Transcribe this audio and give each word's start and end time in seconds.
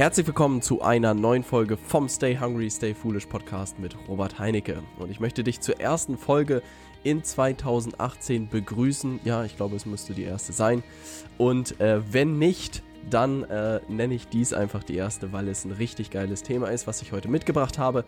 Herzlich 0.00 0.26
willkommen 0.26 0.62
zu 0.62 0.80
einer 0.80 1.12
neuen 1.12 1.42
Folge 1.42 1.76
vom 1.76 2.08
Stay 2.08 2.38
Hungry, 2.38 2.70
Stay 2.70 2.94
Foolish 2.94 3.26
Podcast 3.26 3.78
mit 3.78 3.94
Robert 4.08 4.38
Heinecke. 4.38 4.82
Und 4.98 5.10
ich 5.10 5.20
möchte 5.20 5.44
dich 5.44 5.60
zur 5.60 5.78
ersten 5.78 6.16
Folge 6.16 6.62
in 7.04 7.22
2018 7.22 8.48
begrüßen. 8.48 9.20
Ja, 9.24 9.44
ich 9.44 9.58
glaube, 9.58 9.76
es 9.76 9.84
müsste 9.84 10.14
die 10.14 10.22
erste 10.22 10.54
sein. 10.54 10.82
Und 11.36 11.78
äh, 11.82 12.00
wenn 12.14 12.38
nicht, 12.38 12.82
dann 13.10 13.42
äh, 13.44 13.82
nenne 13.88 14.14
ich 14.14 14.28
dies 14.28 14.54
einfach 14.54 14.82
die 14.82 14.96
erste, 14.96 15.34
weil 15.34 15.48
es 15.48 15.66
ein 15.66 15.72
richtig 15.72 16.10
geiles 16.10 16.42
Thema 16.42 16.68
ist, 16.68 16.86
was 16.86 17.02
ich 17.02 17.12
heute 17.12 17.28
mitgebracht 17.28 17.76
habe. 17.76 18.06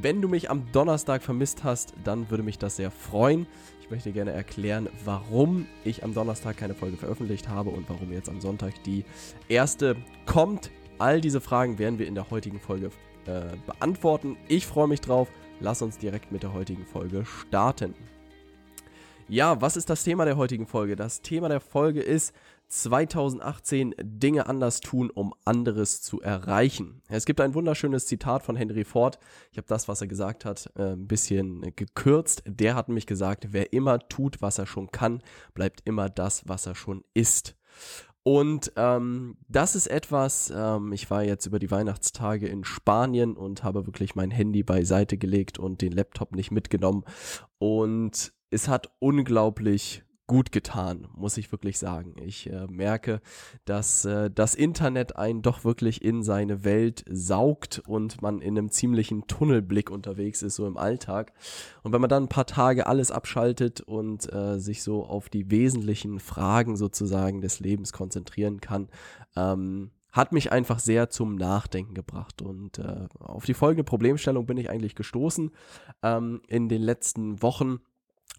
Wenn 0.00 0.22
du 0.22 0.28
mich 0.28 0.48
am 0.48 0.72
Donnerstag 0.72 1.22
vermisst 1.22 1.64
hast, 1.64 1.92
dann 2.02 2.30
würde 2.30 2.44
mich 2.44 2.56
das 2.56 2.76
sehr 2.76 2.90
freuen. 2.90 3.46
Ich 3.82 3.90
möchte 3.90 4.10
gerne 4.10 4.32
erklären, 4.32 4.88
warum 5.04 5.66
ich 5.84 6.02
am 6.02 6.14
Donnerstag 6.14 6.56
keine 6.56 6.74
Folge 6.74 6.96
veröffentlicht 6.96 7.50
habe 7.50 7.68
und 7.68 7.90
warum 7.90 8.10
jetzt 8.10 8.30
am 8.30 8.40
Sonntag 8.40 8.82
die 8.84 9.04
erste 9.48 9.96
kommt. 10.24 10.70
All 10.98 11.20
diese 11.20 11.42
Fragen 11.42 11.78
werden 11.78 11.98
wir 11.98 12.06
in 12.06 12.14
der 12.14 12.30
heutigen 12.30 12.58
Folge 12.58 12.90
äh, 13.26 13.56
beantworten. 13.66 14.36
Ich 14.48 14.66
freue 14.66 14.88
mich 14.88 15.02
drauf. 15.02 15.28
Lass 15.60 15.82
uns 15.82 15.98
direkt 15.98 16.32
mit 16.32 16.42
der 16.42 16.54
heutigen 16.54 16.86
Folge 16.86 17.24
starten. 17.26 17.94
Ja, 19.28 19.60
was 19.60 19.76
ist 19.76 19.90
das 19.90 20.04
Thema 20.04 20.24
der 20.24 20.36
heutigen 20.36 20.66
Folge? 20.66 20.96
Das 20.96 21.20
Thema 21.20 21.48
der 21.48 21.60
Folge 21.60 22.00
ist 22.00 22.32
2018 22.68 23.94
Dinge 24.00 24.46
anders 24.46 24.80
tun, 24.80 25.10
um 25.10 25.34
anderes 25.44 26.00
zu 26.00 26.20
erreichen. 26.20 27.02
Es 27.08 27.26
gibt 27.26 27.40
ein 27.40 27.54
wunderschönes 27.54 28.06
Zitat 28.06 28.42
von 28.42 28.56
Henry 28.56 28.84
Ford. 28.84 29.18
Ich 29.52 29.58
habe 29.58 29.68
das, 29.68 29.88
was 29.88 30.00
er 30.00 30.06
gesagt 30.06 30.44
hat, 30.44 30.70
äh, 30.76 30.92
ein 30.92 31.06
bisschen 31.06 31.60
gekürzt. 31.76 32.42
Der 32.46 32.74
hat 32.74 32.88
nämlich 32.88 33.06
gesagt, 33.06 33.48
wer 33.50 33.72
immer 33.72 33.98
tut, 34.08 34.40
was 34.40 34.58
er 34.58 34.66
schon 34.66 34.90
kann, 34.92 35.22
bleibt 35.54 35.82
immer 35.84 36.08
das, 36.08 36.48
was 36.48 36.66
er 36.66 36.74
schon 36.74 37.04
ist. 37.12 37.56
Und 38.26 38.72
ähm, 38.74 39.36
das 39.46 39.76
ist 39.76 39.86
etwas, 39.86 40.52
ähm, 40.52 40.92
ich 40.92 41.08
war 41.12 41.22
jetzt 41.22 41.46
über 41.46 41.60
die 41.60 41.70
Weihnachtstage 41.70 42.48
in 42.48 42.64
Spanien 42.64 43.36
und 43.36 43.62
habe 43.62 43.86
wirklich 43.86 44.16
mein 44.16 44.32
Handy 44.32 44.64
beiseite 44.64 45.16
gelegt 45.16 45.60
und 45.60 45.80
den 45.80 45.92
Laptop 45.92 46.34
nicht 46.34 46.50
mitgenommen. 46.50 47.04
Und 47.58 48.32
es 48.50 48.66
hat 48.66 48.90
unglaublich 48.98 50.02
gut 50.26 50.50
getan, 50.50 51.06
muss 51.14 51.36
ich 51.36 51.52
wirklich 51.52 51.78
sagen. 51.78 52.14
Ich 52.20 52.50
äh, 52.50 52.66
merke, 52.68 53.20
dass 53.64 54.04
äh, 54.04 54.30
das 54.30 54.54
Internet 54.54 55.16
einen 55.16 55.42
doch 55.42 55.64
wirklich 55.64 56.02
in 56.04 56.22
seine 56.22 56.64
Welt 56.64 57.04
saugt 57.08 57.82
und 57.86 58.22
man 58.22 58.40
in 58.40 58.58
einem 58.58 58.70
ziemlichen 58.70 59.26
Tunnelblick 59.26 59.90
unterwegs 59.90 60.42
ist, 60.42 60.56
so 60.56 60.66
im 60.66 60.76
Alltag. 60.76 61.32
Und 61.82 61.92
wenn 61.92 62.00
man 62.00 62.10
dann 62.10 62.24
ein 62.24 62.28
paar 62.28 62.46
Tage 62.46 62.86
alles 62.86 63.10
abschaltet 63.10 63.80
und 63.80 64.32
äh, 64.32 64.58
sich 64.58 64.82
so 64.82 65.04
auf 65.04 65.28
die 65.28 65.50
wesentlichen 65.50 66.18
Fragen 66.18 66.76
sozusagen 66.76 67.40
des 67.40 67.60
Lebens 67.60 67.92
konzentrieren 67.92 68.60
kann, 68.60 68.88
ähm, 69.36 69.90
hat 70.10 70.32
mich 70.32 70.50
einfach 70.50 70.78
sehr 70.78 71.10
zum 71.10 71.36
Nachdenken 71.36 71.94
gebracht. 71.94 72.40
Und 72.40 72.78
äh, 72.78 73.06
auf 73.18 73.44
die 73.44 73.54
folgende 73.54 73.84
Problemstellung 73.84 74.46
bin 74.46 74.56
ich 74.56 74.70
eigentlich 74.70 74.94
gestoßen 74.94 75.50
ähm, 76.02 76.40
in 76.48 76.68
den 76.68 76.82
letzten 76.82 77.42
Wochen 77.42 77.80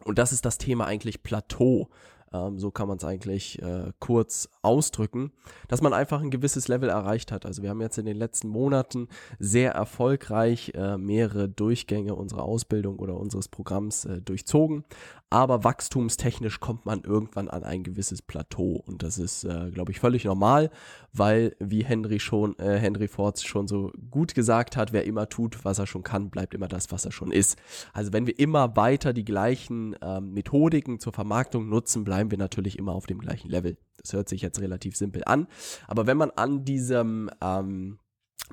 und 0.04 0.18
das 0.18 0.32
ist 0.32 0.46
das 0.46 0.58
Thema 0.58 0.86
eigentlich 0.86 1.24
Plateau. 1.24 1.90
Ähm, 2.34 2.60
so 2.60 2.72
kann 2.72 2.88
man 2.88 2.98
es 2.98 3.06
eigentlich 3.06 3.62
äh, 3.62 3.92
kurz 4.00 4.50
ausdrücken, 4.62 5.32
dass 5.68 5.82
man 5.82 5.94
einfach 5.94 6.22
ein 6.22 6.30
gewisses 6.30 6.68
Level 6.68 6.90
erreicht 6.90 7.32
hat. 7.32 7.46
Also 7.46 7.64
wir 7.64 7.70
haben 7.70 7.82
jetzt 7.82 7.98
in 7.98 8.06
den 8.06 8.18
letzten 8.18 8.50
Monaten 8.50 9.08
sehr 9.40 9.72
erfolgreich 9.72 10.74
äh, 10.76 10.98
mehrere 10.98 11.48
Durchgänge 11.48 12.16
unserer 12.16 12.44
Ausbildung 12.44 13.00
oder 13.00 13.16
unseres 13.16 13.48
Programms 13.48 14.06
äh, 14.06 14.22
durchzogen, 14.22 14.84
aber 15.30 15.64
wachstumstechnisch 15.64 16.60
kommt 16.60 16.86
man 16.86 17.02
irgendwann 17.02 17.50
an 17.50 17.64
ein 17.64 17.84
gewisses 17.84 18.22
Plateau 18.22 18.82
und 18.86 19.04
das 19.04 19.18
ist, 19.18 19.44
äh, 19.44 19.72
glaube 19.72 19.92
ich, 19.92 20.00
völlig 20.00 20.24
normal, 20.24 20.70
weil 21.12 21.56
wie 21.60 21.84
Henry 21.84 22.20
schon, 22.20 22.58
äh, 22.60 22.78
Henry 22.78 23.08
Ford 23.08 23.40
schon 23.42 23.68
so 23.68 23.92
gut 24.10 24.36
gesagt 24.36 24.78
hat, 24.78 24.94
wer 24.94 25.06
immer 25.06 25.28
tut, 25.28 25.66
was 25.66 25.80
er 25.80 25.88
schon 25.88 26.04
kann, 26.04 26.30
bleibt 26.30 26.54
immer 26.54 26.70
das, 26.70 26.92
was 26.92 27.04
er 27.04 27.12
schon 27.12 27.32
ist. 27.32 27.58
Also 27.92 28.14
wenn 28.14 28.26
wir 28.26 28.40
immer 28.40 28.78
weiter 28.78 29.12
die 29.12 29.26
gleichen 29.26 29.96
ähm, 30.02 30.34
Methodiken 30.34 31.00
zur 31.00 31.12
Vermarktung 31.12 31.68
nutzen, 31.68 32.06
bleiben 32.06 32.32
wir 32.32 32.38
natürlich 32.38 32.78
immer 32.78 32.94
auf 32.94 33.06
dem 33.06 33.20
gleichen 33.20 33.50
Level. 33.50 33.78
Das 34.02 34.14
hört 34.14 34.30
sich 34.30 34.42
jetzt 34.42 34.62
relativ 34.62 34.96
simpel 34.96 35.24
an, 35.26 35.48
aber 35.88 36.08
wenn 36.08 36.18
man 36.18 36.32
an 36.32 36.64
diesem 36.64 37.30
ähm, 37.42 38.00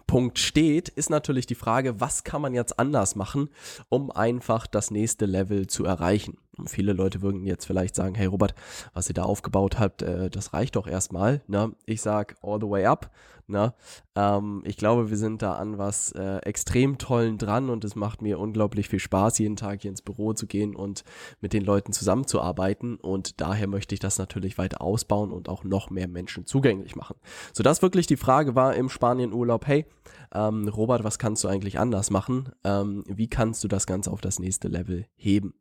Punkt 0.06 0.38
steht, 0.38 0.88
ist 0.88 1.08
natürlich 1.08 1.46
die 1.46 1.54
Frage, 1.54 2.00
was 2.00 2.24
kann 2.24 2.42
man 2.42 2.54
jetzt 2.54 2.78
anders 2.78 3.14
machen, 3.14 3.48
um 3.88 4.10
einfach 4.10 4.66
das 4.66 4.90
nächste 4.90 5.26
Level 5.26 5.66
zu 5.66 5.84
erreichen. 5.84 6.38
Viele 6.66 6.92
Leute 6.92 7.22
würden 7.22 7.44
jetzt 7.44 7.66
vielleicht 7.66 7.94
sagen, 7.94 8.14
hey 8.14 8.26
Robert, 8.26 8.54
was 8.92 9.08
ihr 9.08 9.14
da 9.14 9.24
aufgebaut 9.24 9.78
habt, 9.78 10.02
äh, 10.02 10.30
das 10.30 10.52
reicht 10.52 10.76
doch 10.76 10.86
erstmal. 10.86 11.42
Ne? 11.46 11.72
Ich 11.86 12.02
sag 12.02 12.36
all 12.42 12.60
the 12.60 12.68
way 12.68 12.86
up. 12.86 13.10
Ne? 13.46 13.74
Ähm, 14.14 14.62
ich 14.64 14.78
glaube, 14.78 15.10
wir 15.10 15.18
sind 15.18 15.42
da 15.42 15.54
an 15.54 15.76
was 15.76 16.12
äh, 16.12 16.38
extrem 16.38 16.96
tollen 16.96 17.36
dran 17.36 17.68
und 17.68 17.84
es 17.84 17.94
macht 17.94 18.22
mir 18.22 18.38
unglaublich 18.38 18.88
viel 18.88 19.00
Spaß, 19.00 19.38
jeden 19.38 19.56
Tag 19.56 19.82
hier 19.82 19.90
ins 19.90 20.00
Büro 20.00 20.32
zu 20.32 20.46
gehen 20.46 20.74
und 20.74 21.04
mit 21.40 21.52
den 21.52 21.62
Leuten 21.62 21.92
zusammenzuarbeiten. 21.92 22.96
Und 22.96 23.40
daher 23.42 23.66
möchte 23.66 23.94
ich 23.94 24.00
das 24.00 24.18
natürlich 24.18 24.56
weiter 24.56 24.80
ausbauen 24.80 25.30
und 25.30 25.50
auch 25.50 25.62
noch 25.62 25.90
mehr 25.90 26.08
Menschen 26.08 26.46
zugänglich 26.46 26.96
machen. 26.96 27.16
Sodass 27.52 27.82
wirklich 27.82 28.06
die 28.06 28.16
Frage 28.16 28.54
war 28.54 28.74
im 28.74 28.88
Spanien-Urlaub, 28.88 29.66
hey, 29.66 29.84
ähm, 30.32 30.66
Robert, 30.68 31.04
was 31.04 31.18
kannst 31.18 31.44
du 31.44 31.48
eigentlich 31.48 31.78
anders 31.78 32.10
machen? 32.10 32.50
Ähm, 32.64 33.04
wie 33.06 33.28
kannst 33.28 33.62
du 33.62 33.68
das 33.68 33.86
Ganze 33.86 34.10
auf 34.10 34.22
das 34.22 34.38
nächste 34.38 34.68
Level 34.68 35.06
heben? 35.16 35.54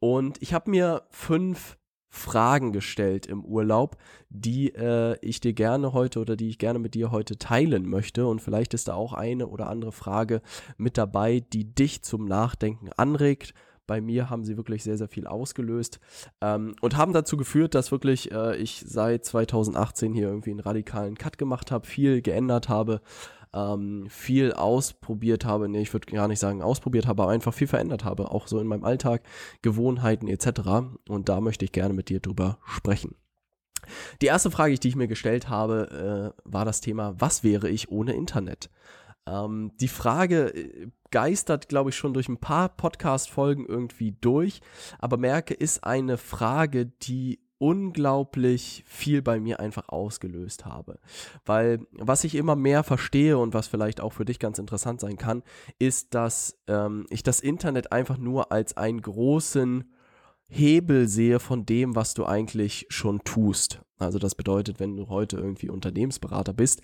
Und 0.00 0.27
ich 0.40 0.52
habe 0.52 0.70
mir 0.70 1.04
fünf 1.08 1.78
Fragen 2.10 2.72
gestellt 2.72 3.26
im 3.26 3.44
Urlaub, 3.44 3.96
die 4.30 4.74
äh, 4.74 5.16
ich 5.20 5.40
dir 5.40 5.52
gerne 5.52 5.92
heute 5.92 6.20
oder 6.20 6.36
die 6.36 6.48
ich 6.48 6.58
gerne 6.58 6.78
mit 6.78 6.94
dir 6.94 7.10
heute 7.10 7.38
teilen 7.38 7.88
möchte. 7.88 8.26
Und 8.26 8.40
vielleicht 8.40 8.74
ist 8.74 8.88
da 8.88 8.94
auch 8.94 9.12
eine 9.12 9.46
oder 9.46 9.68
andere 9.68 9.92
Frage 9.92 10.40
mit 10.76 10.96
dabei, 10.96 11.40
die 11.40 11.74
dich 11.74 12.02
zum 12.02 12.24
Nachdenken 12.24 12.90
anregt. 12.96 13.52
Bei 13.86 14.00
mir 14.02 14.28
haben 14.28 14.44
sie 14.44 14.58
wirklich 14.58 14.84
sehr, 14.84 14.98
sehr 14.98 15.08
viel 15.08 15.26
ausgelöst 15.26 15.98
ähm, 16.42 16.74
und 16.82 16.96
haben 16.96 17.14
dazu 17.14 17.38
geführt, 17.38 17.74
dass 17.74 17.90
wirklich 17.90 18.30
äh, 18.32 18.56
ich 18.56 18.84
seit 18.86 19.24
2018 19.24 20.12
hier 20.12 20.28
irgendwie 20.28 20.50
einen 20.50 20.60
radikalen 20.60 21.16
Cut 21.16 21.38
gemacht 21.38 21.70
habe, 21.70 21.86
viel 21.86 22.20
geändert 22.20 22.68
habe 22.68 23.00
ähm, 23.54 24.06
viel 24.08 24.52
ausprobiert 24.52 25.44
habe, 25.44 25.68
nee, 25.68 25.82
ich 25.82 25.92
würde 25.92 26.10
gar 26.12 26.28
nicht 26.28 26.38
sagen 26.38 26.62
ausprobiert 26.62 27.06
habe, 27.06 27.22
aber 27.22 27.32
einfach 27.32 27.54
viel 27.54 27.66
verändert 27.66 28.04
habe, 28.04 28.30
auch 28.30 28.46
so 28.46 28.60
in 28.60 28.66
meinem 28.66 28.84
Alltag, 28.84 29.22
Gewohnheiten 29.62 30.28
etc. 30.28 30.60
Und 31.08 31.28
da 31.28 31.40
möchte 31.40 31.64
ich 31.64 31.72
gerne 31.72 31.94
mit 31.94 32.08
dir 32.08 32.20
drüber 32.20 32.58
sprechen. 32.66 33.14
Die 34.20 34.26
erste 34.26 34.50
Frage, 34.50 34.74
die 34.74 34.88
ich 34.88 34.96
mir 34.96 35.08
gestellt 35.08 35.48
habe, 35.48 36.34
äh, 36.36 36.42
war 36.44 36.64
das 36.64 36.80
Thema, 36.80 37.14
was 37.18 37.44
wäre 37.44 37.68
ich 37.68 37.90
ohne 37.90 38.12
Internet? 38.12 38.70
Ähm, 39.26 39.72
die 39.80 39.88
Frage 39.88 40.54
äh, 40.54 40.88
geistert, 41.10 41.68
glaube 41.68 41.90
ich, 41.90 41.96
schon 41.96 42.12
durch 42.14 42.28
ein 42.28 42.38
paar 42.38 42.68
Podcast-Folgen 42.68 43.66
irgendwie 43.66 44.12
durch, 44.20 44.60
aber 44.98 45.16
merke, 45.16 45.54
ist 45.54 45.84
eine 45.84 46.18
Frage, 46.18 46.86
die 46.86 47.40
unglaublich 47.58 48.84
viel 48.86 49.22
bei 49.22 49.40
mir 49.40 49.60
einfach 49.60 49.88
ausgelöst 49.88 50.64
habe. 50.64 50.98
Weil 51.44 51.80
was 51.92 52.24
ich 52.24 52.34
immer 52.34 52.56
mehr 52.56 52.84
verstehe 52.84 53.38
und 53.38 53.54
was 53.54 53.66
vielleicht 53.66 54.00
auch 54.00 54.12
für 54.12 54.24
dich 54.24 54.38
ganz 54.38 54.58
interessant 54.58 55.00
sein 55.00 55.16
kann, 55.16 55.42
ist, 55.78 56.14
dass 56.14 56.58
ähm, 56.66 57.06
ich 57.10 57.22
das 57.22 57.40
Internet 57.40 57.92
einfach 57.92 58.18
nur 58.18 58.52
als 58.52 58.76
einen 58.76 59.02
großen 59.02 59.92
Hebel 60.48 61.08
sehe 61.08 61.40
von 61.40 61.66
dem, 61.66 61.94
was 61.94 62.14
du 62.14 62.24
eigentlich 62.24 62.86
schon 62.88 63.22
tust. 63.24 63.80
Also 63.98 64.18
das 64.18 64.34
bedeutet, 64.34 64.80
wenn 64.80 64.96
du 64.96 65.08
heute 65.08 65.36
irgendwie 65.36 65.70
Unternehmensberater 65.70 66.52
bist, 66.52 66.82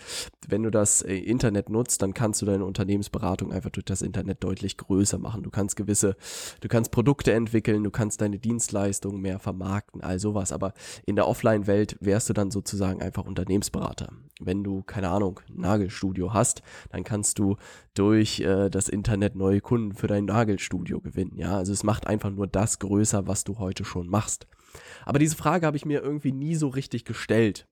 wenn 0.49 0.63
du 0.63 0.71
das 0.71 1.03
äh, 1.03 1.15
Internet 1.15 1.69
nutzt, 1.69 2.03
dann 2.03 2.15
kannst 2.15 2.43
du 2.43 2.47
deine 2.47 2.65
Unternehmensberatung 2.65 3.53
einfach 3.53 3.71
durch 3.71 3.85
das 3.85 4.03
Internet 4.03 4.43
deutlich 4.43 4.77
größer 4.77 5.19
machen. 5.19 5.43
Du 5.43 5.51
kannst 5.51 5.77
gewisse, 5.77 6.17
du 6.61 6.69
kannst 6.69 6.91
Produkte 6.91 7.33
entwickeln, 7.33 7.85
du 7.85 7.91
kannst 7.91 8.21
deine 8.21 8.39
Dienstleistungen 8.39 9.21
mehr 9.21 9.39
vermarkten, 9.39 10.01
all 10.01 10.19
sowas. 10.19 10.53
Aber 10.53 10.75
in 11.07 11.17
der 11.17 11.29
Offline-Welt 11.29 11.97
wärst 12.01 12.29
du 12.29 12.33
dann 12.33 12.51
sozusagen 12.51 13.01
einfach 13.01 13.25
Unternehmensberater. 13.25 14.09
Wenn 14.41 14.65
du, 14.65 14.83
keine 14.83 15.11
Ahnung, 15.11 15.41
Nagelstudio 15.49 16.33
hast, 16.33 16.63
dann 16.91 17.05
kannst 17.05 17.39
du 17.39 17.57
durch 17.95 18.41
äh, 18.41 18.69
das 18.69 18.89
Internet 18.89 19.37
neue 19.37 19.61
Kunden 19.61 19.95
für 19.95 20.09
dein 20.09 20.25
Nagelstudio 20.25 21.01
gewinnen. 21.01 21.37
Ja, 21.37 21.57
also 21.57 21.73
es 21.73 21.85
macht 21.85 22.07
einfach 22.07 22.31
nur 22.31 22.49
das 22.49 22.81
größer, 22.81 23.29
was 23.29 23.45
du 23.45 23.59
heute 23.59 23.85
schon 23.85 24.09
machst. 24.09 24.49
Aber 25.05 25.19
diese 25.19 25.37
Frage 25.37 25.67
habe 25.67 25.77
ich 25.77 25.85
mir 25.85 26.03
irgendwie 26.03 26.33
nie 26.33 26.55
so 26.55 26.69
richtig 26.69 27.05
gestellt. 27.05 27.67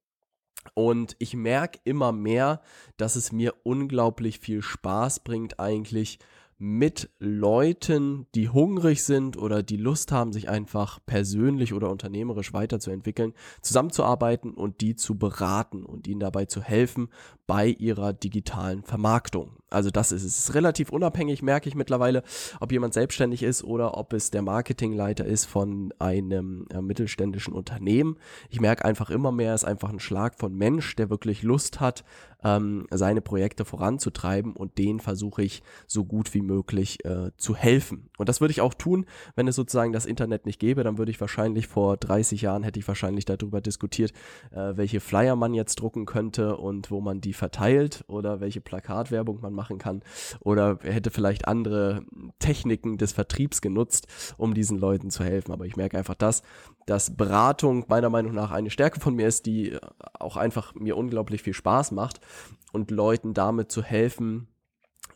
Und 0.75 1.17
ich 1.19 1.35
merke 1.35 1.81
immer 1.85 2.13
mehr, 2.13 2.63
dass 2.97 3.17
es 3.17 3.33
mir 3.33 3.55
unglaublich 3.65 4.39
viel 4.39 4.63
Spaß 4.63 5.21
bringt, 5.21 5.59
eigentlich 5.59 6.19
mit 6.59 7.11
Leuten, 7.19 8.29
die 8.37 8.49
hungrig 8.49 9.03
sind 9.03 9.37
oder 9.37 9.65
die 9.65 9.77
Lust 9.77 10.13
haben, 10.13 10.33
sich 10.33 10.49
einfach 10.49 11.01
persönlich 11.05 11.75
oder 11.75 11.91
unternehmerisch 11.91 12.53
weiterzuentwickeln, 12.53 13.35
zusammenzuarbeiten 13.63 14.55
und 14.55 14.81
die 14.81 14.95
zu 14.95 15.19
beraten 15.19 15.85
und 15.85 16.07
ihnen 16.07 16.21
dabei 16.21 16.45
zu 16.45 16.63
helfen 16.63 17.09
bei 17.49 17.67
ihrer 17.67 18.13
digitalen 18.13 18.85
Vermarktung. 18.85 19.57
Also 19.73 19.91
das 19.91 20.13
ist 20.13 20.25
es. 20.25 20.55
relativ 20.55 20.91
unabhängig, 20.91 21.43
merke 21.43 21.69
ich 21.69 21.75
mittlerweile, 21.75 22.23
ob 22.61 22.73
jemand 22.73 22.95
selbstständig 22.95 23.43
ist 23.43 23.65
oder 23.65 23.97
ob 23.97 24.13
es 24.13 24.31
der 24.31 24.43
Marketingleiter 24.43 25.25
ist 25.25 25.47
von 25.47 25.93
einem 25.99 26.67
äh, 26.73 26.81
mittelständischen 26.81 27.53
Unternehmen. 27.55 28.17
Ich 28.49 28.61
merke 28.61 28.85
einfach 28.85 29.11
immer 29.11 29.33
mehr, 29.33 29.55
es 29.55 29.63
ist 29.63 29.69
einfach 29.69 29.91
ein 29.91 30.01
Schlag 30.01 30.39
von 30.39 30.55
Mensch, 30.55 30.97
der 30.97 31.11
wirklich 31.11 31.43
Lust 31.43 31.81
hat, 31.81 32.05
ähm, 32.45 32.87
seine 32.91 33.21
Projekte 33.21 33.65
voranzutreiben 33.65 34.55
und 34.55 34.79
denen 34.79 35.01
versuche 35.01 35.43
ich 35.43 35.63
so 35.87 36.05
gut 36.05 36.35
wie 36.35 36.43
möglich 36.43 37.05
äh, 37.05 37.31
zu 37.37 37.55
helfen. 37.55 38.11
Und 38.19 38.29
das 38.29 38.41
würde 38.41 38.53
ich 38.53 38.61
auch 38.61 38.75
tun, 38.75 39.07
wenn 39.37 39.49
es 39.49 39.57
sozusagen 39.57 39.93
das 39.93 40.07
Internet 40.07 40.47
nicht 40.47 40.59
gäbe, 40.59 40.85
dann 40.85 40.99
würde 40.99 41.11
ich 41.11 41.21
wahrscheinlich 41.21 41.67
vor 41.67 41.97
30 41.97 42.43
Jahren 42.43 42.63
hätte 42.63 42.81
ich 42.81 42.89
wahrscheinlich 42.89 43.25
darüber 43.25 43.61
diskutiert, 43.61 44.13
äh, 44.51 44.77
welche 44.77 45.01
Flyer 45.01 45.37
man 45.37 45.55
jetzt 45.55 45.77
drucken 45.77 46.07
könnte 46.07 46.57
und 46.57 46.91
wo 46.91 47.01
man 47.01 47.21
die 47.21 47.33
verteilt 47.33 48.05
oder 48.09 48.41
welche 48.41 48.61
Plakatwerbung 48.61 49.41
man 49.41 49.55
machen 49.63 49.79
kann 49.79 50.03
oder 50.41 50.79
hätte 50.83 51.11
vielleicht 51.11 51.47
andere 51.47 52.05
Techniken 52.41 52.99
des 52.99 53.13
Vertriebs 53.13 53.61
genutzt, 53.61 54.09
um 54.37 54.55
diesen 54.55 54.79
Leuten 54.79 55.11
zu 55.11 55.23
helfen. 55.23 55.53
Aber 55.53 55.67
ich 55.67 55.77
merke 55.77 55.97
einfach 55.97 56.17
das, 56.17 56.43
dass 56.87 57.17
Beratung 57.17 57.85
meiner 57.89 58.11
Meinung 58.11 58.35
nach 58.35 58.51
eine 58.51 58.71
Stärke 58.71 58.99
von 58.99 59.15
mir 59.15 59.29
ist, 59.29 59.47
die 59.47 59.79
auch 60.19 60.37
einfach 60.37 60.75
mir 60.75 60.97
unglaublich 60.97 61.43
viel 61.43 61.55
Spaß 61.55 61.93
macht 61.93 62.21
und 62.73 62.91
Leuten 62.91 63.35
damit 63.35 63.71
zu 63.71 63.83
helfen, 63.83 64.49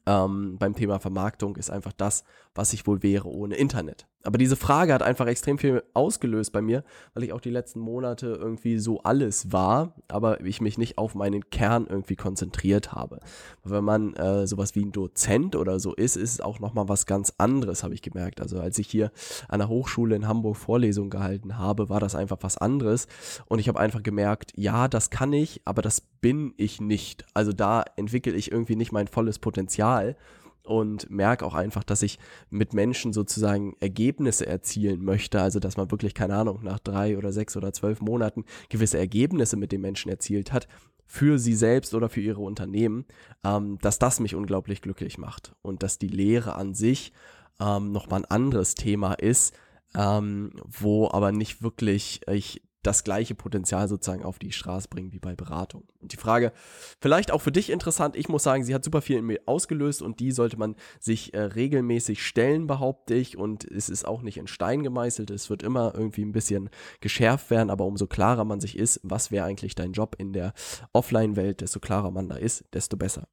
ähm, 0.07 0.57
beim 0.59 0.75
Thema 0.75 1.01
Vermarktung 1.01 1.57
ist 1.57 1.71
einfach 1.71 1.93
das, 1.93 2.23
was 2.55 2.73
ich 2.73 2.87
wohl 2.87 3.03
wäre 3.03 3.29
ohne 3.29 3.57
Internet. 3.57 4.07
Aber 4.27 4.39
diese 4.39 4.57
Frage 4.57 4.93
hat 4.93 5.05
einfach 5.05 5.29
extrem 5.29 5.57
viel 5.57 5.85
ausgelöst 5.95 6.53
bei 6.53 6.61
mir, 6.61 6.83
weil 7.15 7.23
ich 7.23 7.33
auch 7.33 7.41
die 7.41 7.51
letzten 7.51 7.79
Monate 7.79 8.27
irgendwie 8.27 8.79
so 8.79 9.01
alles 9.03 9.53
war, 9.53 9.95
aber 10.09 10.41
ich 10.45 10.61
mich 10.61 10.79
nicht 10.79 10.99
auf 10.99 11.15
meinen 11.15 11.49
Kern 11.51 11.87
irgendwie 11.89 12.17
konzentriert 12.17 12.93
habe. 12.93 13.21
Wenn 13.63 13.85
man 13.85 14.15
äh, 14.15 14.49
sowas 14.49 14.75
wie 14.75 14.85
ein 14.85 14.91
Dozent 14.91 15.55
oder 15.55 15.79
so 15.79 15.95
ist, 15.95 16.17
ist 16.17 16.33
es 16.33 16.41
auch 16.41 16.59
nochmal 16.59 16.89
was 16.89 17.07
ganz 17.07 17.35
anderes, 17.39 17.85
habe 17.85 17.95
ich 17.95 18.03
gemerkt. 18.03 18.41
Also 18.41 18.59
als 18.59 18.79
ich 18.81 18.89
hier 18.89 19.13
an 19.47 19.61
der 19.61 19.69
Hochschule 19.69 20.17
in 20.17 20.27
Hamburg 20.27 20.57
Vorlesungen 20.57 21.11
gehalten 21.11 21.57
habe, 21.57 21.89
war 21.89 22.01
das 22.01 22.17
einfach 22.17 22.39
was 22.41 22.59
anderes. 22.59 23.07
Und 23.47 23.61
ich 23.61 23.69
habe 23.69 23.79
einfach 23.79 24.03
gemerkt, 24.03 24.53
ja, 24.57 24.89
das 24.89 25.11
kann 25.11 25.33
ich, 25.33 25.63
aber 25.65 25.83
das 25.83 26.01
bin 26.01 26.53
ich 26.57 26.81
nicht. 26.81 27.25
Also 27.33 27.53
da 27.53 27.85
entwickle 27.95 28.33
ich 28.33 28.51
irgendwie 28.51 28.75
nicht 28.75 28.91
mein 28.91 29.07
volles 29.07 29.39
Potenzial 29.39 30.17
und 30.67 31.09
merke 31.11 31.45
auch 31.47 31.55
einfach, 31.55 31.85
dass 31.85 32.03
ich 32.03 32.19
mit 32.51 32.75
Menschen 32.75 33.13
sozusagen 33.13 33.77
Ergebnisse 33.81 34.47
erzielen 34.47 35.05
möchte. 35.05 35.41
Also, 35.41 35.61
dass 35.61 35.77
man 35.77 35.91
wirklich, 35.91 36.15
keine 36.15 36.37
Ahnung, 36.37 36.61
nach 36.63 36.79
drei 36.79 37.17
oder 37.17 37.33
sechs 37.33 37.57
oder 37.57 37.73
zwölf 37.73 38.01
Monaten 38.01 38.45
gewisse 38.69 38.99
Ergebnisse 38.99 39.57
mit 39.57 39.73
den 39.73 39.81
Menschen 39.81 40.11
erzielt 40.11 40.53
hat, 40.53 40.69
für 41.07 41.39
sie 41.39 41.55
selbst 41.55 41.95
oder 41.95 42.09
für 42.09 42.21
ihre 42.21 42.41
Unternehmen, 42.41 43.05
ähm, 43.45 43.79
dass 43.81 43.99
das 43.99 44.21
mich 44.21 44.35
unglaublich 44.35 44.83
glücklich 44.83 45.19
macht 45.19 45.55
und 45.63 45.83
dass 45.83 45.99
die 45.99 46.09
Lehre 46.09 46.57
an 46.57 46.75
sich 46.75 47.13
ähm, 47.61 47.93
nochmal 47.93 48.21
ein 48.21 48.31
anderes 48.31 48.75
Thema 48.75 49.15
ist, 49.15 49.55
ähm, 49.95 50.53
wo 50.65 51.09
aber 51.09 51.33
nicht 51.33 51.63
wirklich 51.63 52.21
ich 52.29 52.63
das 52.87 53.03
gleiche 53.05 53.35
Potenzial 53.35 53.89
sozusagen 53.89 54.25
auf 54.25 54.39
die 54.39 54.53
Straße 54.53 54.89
bringen 54.89 55.13
wie 55.13 55.19
bei 55.19 55.35
Beratung. 55.35 55.85
Und 56.01 56.13
die 56.13 56.17
Frage, 56.17 56.53
vielleicht 57.01 57.33
auch 57.33 57.41
für 57.41 57.51
dich 57.51 57.71
interessant, 57.71 58.17
ich 58.17 58.29
muss 58.29 58.45
sagen, 58.45 58.65
sie 58.65 58.75
hat 58.75 58.85
super 58.85 59.03
viel 59.03 59.19
in 59.19 59.27
mir 59.27 59.41
ausgelöst 59.47 60.03
und 60.03 60.21
die 60.21 60.31
sollte 60.31 60.57
man 60.57 60.77
sich 61.01 61.35
äh, 61.35 61.41
regelmäßig 61.41 62.25
stellen, 62.25 62.67
behaupte 62.67 63.15
ich. 63.15 63.37
Und 63.37 63.65
es 63.65 63.89
ist 63.89 64.07
auch 64.07 64.23
nicht 64.23 64.37
in 64.37 64.47
Stein 64.47 64.83
gemeißelt, 64.83 65.31
es 65.31 65.51
wird 65.51 65.63
immer 65.63 65.95
irgendwie 65.95 66.25
ein 66.25 66.33
bisschen 66.33 66.71
geschärft 67.01 67.51
werden, 67.51 67.71
aber 67.71 67.85
umso 67.85 68.07
klarer 68.07 68.45
man 68.45 68.61
sich 68.61 68.79
ist, 68.79 69.01
was 69.03 69.31
wäre 69.31 69.47
eigentlich 69.47 69.75
dein 69.75 69.93
Job 69.93 70.15
in 70.19 70.33
der 70.33 70.53
Offline-Welt, 70.93 71.61
desto 71.61 71.81
klarer 71.81 72.11
man 72.11 72.29
da 72.29 72.37
ist, 72.37 72.65
desto 72.73 72.97
besser. 72.97 73.27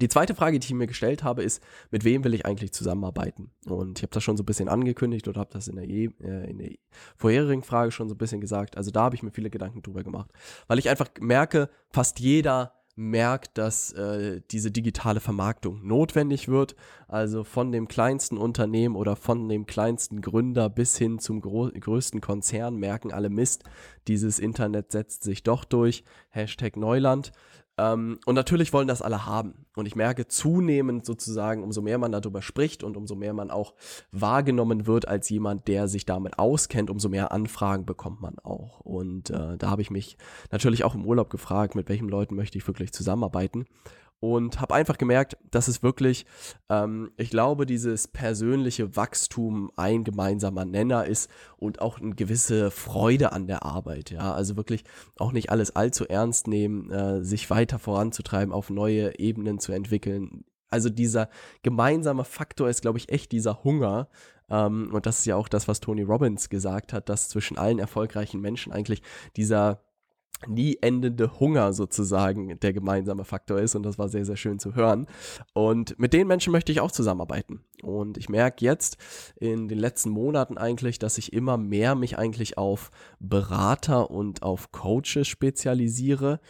Die 0.00 0.08
zweite 0.08 0.34
Frage, 0.34 0.58
die 0.58 0.66
ich 0.66 0.74
mir 0.74 0.86
gestellt 0.86 1.24
habe, 1.24 1.42
ist, 1.42 1.62
mit 1.90 2.04
wem 2.04 2.22
will 2.22 2.34
ich 2.34 2.44
eigentlich 2.44 2.72
zusammenarbeiten? 2.72 3.50
Und 3.66 3.98
ich 3.98 4.02
habe 4.02 4.12
das 4.12 4.22
schon 4.22 4.36
so 4.36 4.42
ein 4.42 4.46
bisschen 4.46 4.68
angekündigt 4.68 5.26
oder 5.28 5.40
habe 5.40 5.50
das 5.52 5.68
in 5.68 5.76
der, 5.76 5.86
je, 5.86 6.10
äh, 6.22 6.50
in 6.50 6.58
der 6.58 6.70
vorherigen 7.16 7.62
Frage 7.62 7.90
schon 7.90 8.08
so 8.08 8.14
ein 8.14 8.18
bisschen 8.18 8.40
gesagt. 8.40 8.76
Also 8.76 8.90
da 8.90 9.04
habe 9.04 9.16
ich 9.16 9.22
mir 9.22 9.30
viele 9.30 9.50
Gedanken 9.50 9.82
drüber 9.82 10.02
gemacht, 10.02 10.30
weil 10.66 10.78
ich 10.78 10.90
einfach 10.90 11.08
merke, 11.20 11.70
fast 11.90 12.20
jeder 12.20 12.74
merkt, 12.98 13.56
dass 13.56 13.92
äh, 13.92 14.42
diese 14.50 14.72
digitale 14.72 15.20
Vermarktung 15.20 15.86
notwendig 15.86 16.48
wird. 16.48 16.74
Also 17.06 17.44
von 17.44 17.70
dem 17.70 17.86
kleinsten 17.86 18.36
Unternehmen 18.36 18.96
oder 18.96 19.14
von 19.14 19.48
dem 19.48 19.66
kleinsten 19.66 20.20
Gründer 20.20 20.68
bis 20.68 20.98
hin 20.98 21.20
zum 21.20 21.40
größten 21.40 22.20
Konzern 22.20 22.76
merken 22.76 23.12
alle 23.12 23.30
Mist, 23.30 23.62
dieses 24.08 24.40
Internet 24.40 24.90
setzt 24.90 25.22
sich 25.22 25.44
doch 25.44 25.64
durch. 25.64 26.02
Hashtag 26.30 26.76
Neuland. 26.76 27.32
Ähm, 27.78 28.18
und 28.26 28.34
natürlich 28.34 28.72
wollen 28.72 28.88
das 28.88 29.00
alle 29.00 29.24
haben. 29.24 29.66
Und 29.76 29.86
ich 29.86 29.96
merke 29.96 30.26
zunehmend 30.26 31.06
sozusagen, 31.06 31.62
umso 31.62 31.80
mehr 31.80 31.98
man 31.98 32.12
darüber 32.12 32.42
spricht 32.42 32.82
und 32.82 32.96
umso 32.96 33.14
mehr 33.14 33.32
man 33.32 33.50
auch 33.50 33.74
wahrgenommen 34.10 34.86
wird 34.86 35.06
als 35.06 35.28
jemand, 35.30 35.68
der 35.68 35.88
sich 35.88 36.04
damit 36.04 36.38
auskennt, 36.38 36.90
umso 36.90 37.08
mehr 37.08 37.32
Anfragen 37.32 37.86
bekommt 37.86 38.20
man 38.20 38.38
auch. 38.40 38.80
Und 38.80 39.30
äh, 39.30 39.56
da 39.56 39.70
habe 39.70 39.82
ich 39.82 39.90
mich 39.90 40.18
natürlich 40.50 40.84
auch 40.84 40.94
im 40.94 41.06
Urlaub 41.06 41.30
gefragt, 41.30 41.76
mit 41.76 41.88
welchen 41.88 42.08
Leuten 42.08 42.34
möchte 42.34 42.58
ich 42.58 42.66
wirklich 42.66 42.92
zusammenarbeiten 42.92 43.66
und 44.20 44.60
habe 44.60 44.74
einfach 44.74 44.98
gemerkt, 44.98 45.36
dass 45.50 45.68
es 45.68 45.82
wirklich, 45.82 46.26
ähm, 46.68 47.12
ich 47.16 47.30
glaube, 47.30 47.66
dieses 47.66 48.08
persönliche 48.08 48.96
Wachstum 48.96 49.70
ein 49.76 50.04
gemeinsamer 50.04 50.64
Nenner 50.64 51.06
ist 51.06 51.30
und 51.56 51.80
auch 51.80 52.00
eine 52.00 52.14
gewisse 52.14 52.70
Freude 52.70 53.32
an 53.32 53.46
der 53.46 53.64
Arbeit. 53.64 54.10
Ja, 54.10 54.32
also 54.32 54.56
wirklich 54.56 54.84
auch 55.18 55.32
nicht 55.32 55.50
alles 55.50 55.76
allzu 55.76 56.06
ernst 56.06 56.48
nehmen, 56.48 56.90
äh, 56.90 57.22
sich 57.22 57.48
weiter 57.50 57.78
voranzutreiben, 57.78 58.52
auf 58.52 58.70
neue 58.70 59.18
Ebenen 59.18 59.60
zu 59.60 59.72
entwickeln. 59.72 60.44
Also 60.70 60.90
dieser 60.90 61.28
gemeinsame 61.62 62.24
Faktor 62.24 62.68
ist, 62.68 62.82
glaube 62.82 62.98
ich, 62.98 63.10
echt 63.10 63.32
dieser 63.32 63.62
Hunger. 63.64 64.08
Ähm, 64.50 64.90
und 64.92 65.06
das 65.06 65.20
ist 65.20 65.26
ja 65.26 65.36
auch 65.36 65.48
das, 65.48 65.68
was 65.68 65.80
Tony 65.80 66.02
Robbins 66.02 66.48
gesagt 66.48 66.92
hat, 66.92 67.08
dass 67.08 67.28
zwischen 67.28 67.56
allen 67.56 67.78
erfolgreichen 67.78 68.40
Menschen 68.40 68.72
eigentlich 68.72 69.02
dieser 69.36 69.80
nie 70.46 70.78
endende 70.80 71.40
Hunger 71.40 71.72
sozusagen 71.72 72.58
der 72.60 72.72
gemeinsame 72.72 73.24
Faktor 73.24 73.58
ist 73.58 73.74
und 73.74 73.82
das 73.82 73.98
war 73.98 74.08
sehr, 74.08 74.24
sehr 74.24 74.36
schön 74.36 74.58
zu 74.58 74.74
hören. 74.74 75.06
Und 75.52 75.98
mit 75.98 76.12
den 76.12 76.26
Menschen 76.26 76.52
möchte 76.52 76.70
ich 76.72 76.80
auch 76.80 76.92
zusammenarbeiten. 76.92 77.64
Und 77.82 78.18
ich 78.18 78.28
merke 78.28 78.64
jetzt 78.64 78.98
in 79.36 79.68
den 79.68 79.78
letzten 79.78 80.10
Monaten 80.10 80.58
eigentlich, 80.58 80.98
dass 80.98 81.18
ich 81.18 81.32
immer 81.32 81.56
mehr 81.56 81.94
mich 81.94 82.18
eigentlich 82.18 82.58
auf 82.58 82.90
Berater 83.18 84.10
und 84.10 84.42
auf 84.42 84.70
Coaches 84.72 85.26
spezialisiere, 85.26 86.40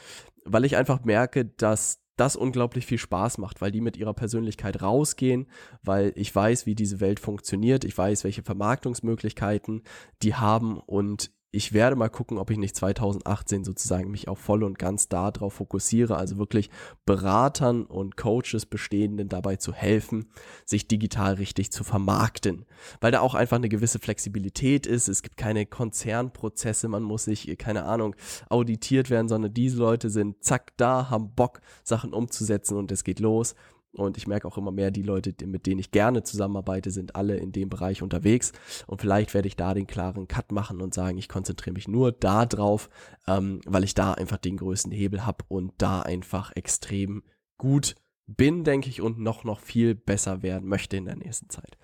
weil 0.45 0.65
ich 0.65 0.77
einfach 0.77 1.05
merke, 1.05 1.45
dass 1.45 2.01
das 2.19 2.37
unglaublich 2.37 2.85
viel 2.85 2.99
Spaß 2.99 3.39
macht, 3.39 3.61
weil 3.61 3.71
die 3.71 3.81
mit 3.81 3.97
ihrer 3.97 4.13
Persönlichkeit 4.13 4.83
rausgehen, 4.83 5.47
weil 5.83 6.13
ich 6.17 6.35
weiß, 6.35 6.67
wie 6.67 6.75
diese 6.75 7.01
Welt 7.01 7.21
funktioniert, 7.21 7.85
ich 7.85 7.97
weiß, 7.97 8.25
welche 8.25 8.43
Vermarktungsmöglichkeiten 8.43 9.83
die 10.23 10.35
haben 10.35 10.79
und 10.79 11.31
ich 11.51 11.73
werde 11.73 11.97
mal 11.97 12.11
gucken, 12.11 12.37
ob 12.37 12.51
ich 12.51 12.59
nicht 12.59 12.77
2018 12.77 13.65
sozusagen 13.65 14.11
mich 14.11 14.29
auch 14.29 14.37
voll 14.37 14.63
und 14.63 14.79
ganz 14.79 15.09
darauf 15.09 15.55
fokussiere, 15.55 16.17
also 16.17 16.37
wirklich 16.37 16.69
Beratern 17.07 17.85
und 17.85 18.19
Coaches 18.19 18.67
bestehenden 18.67 19.31
dabei 19.31 19.57
zu 19.57 19.73
helfen, 19.73 20.27
sich 20.67 20.89
digital 20.89 21.35
richtig 21.35 21.73
zu 21.73 21.85
vermarkten, 21.85 22.67
weil 23.01 23.13
da 23.13 23.21
auch 23.21 23.35
einfach 23.35 23.57
eine 23.57 23.71
gewisse 23.71 23.99
Flexibilität 23.99 24.87
ist. 24.87 25.09
Es 25.09 25.23
gibt 25.23 25.39
keine 25.39 25.65
Konzernprozesse, 25.65 26.89
man 26.89 27.03
muss 27.03 27.25
sich, 27.25 27.57
keine 27.57 27.85
Ahnung, 27.85 28.15
auditiert 28.51 29.09
werden, 29.09 29.29
sondern 29.29 29.55
diese 29.55 29.79
Leute 29.79 30.11
sind 30.11 30.45
zack 30.45 30.77
da, 30.77 31.09
haben 31.09 31.35
Bock, 31.35 31.61
Sachen 31.83 32.13
umzusetzen 32.13 32.77
und 32.77 32.93
es 32.93 33.05
geht 33.05 33.21
los. 33.21 33.55
Und 33.99 34.17
ich 34.17 34.27
merke 34.27 34.49
auch 34.49 34.59
immer 34.59 34.71
mehr, 34.71 34.91
die 34.91 35.03
Leute, 35.03 35.35
mit 35.47 35.67
denen 35.67 35.81
ich 35.81 35.91
gerne 35.91 36.23
zusammenarbeite, 36.23 36.91
sind 36.91 37.17
alle 37.17 37.37
in 37.37 37.53
dem 37.53 37.69
Bereich 37.69 38.03
unterwegs. 38.03 38.53
Und 38.87 39.01
vielleicht 39.01 39.35
werde 39.35 39.49
ich 39.49 39.57
da 39.57 39.75
den 39.75 39.87
klaren 39.87 40.29
Cut 40.29 40.53
machen 40.53 40.81
und 40.81 40.95
sagen, 40.95 41.19
ich 41.19 41.29
konzentriere 41.29 41.75
mich 41.75 41.89
nur 41.89 42.13
da 42.13 42.47
drauf, 42.47 42.91
ähm, 43.27 43.61
weil 43.67 43.85
ich 43.85 43.95
da 43.95 44.13
einfach 44.13 44.39
den 44.39 44.57
größten 44.57 44.93
Hebel 44.93 45.27
habe 45.27 45.45
und 45.49 45.73
da 45.79 46.01
einfach 46.01 46.53
extrem 46.55 47.23
gut 47.59 47.97
bin, 48.27 48.63
denke 48.63 48.89
ich, 48.89 49.01
und 49.01 49.19
noch, 49.19 49.45
noch 49.45 49.61
viel 49.61 49.95
besser 49.95 50.43
werden 50.43 50.69
möchte 50.69 50.97
in 50.97 51.07
der 51.07 51.17
nächsten 51.17 51.49
Zeit. 51.49 51.79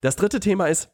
Das 0.00 0.16
dritte 0.16 0.40
Thema 0.40 0.66
ist, 0.66 0.90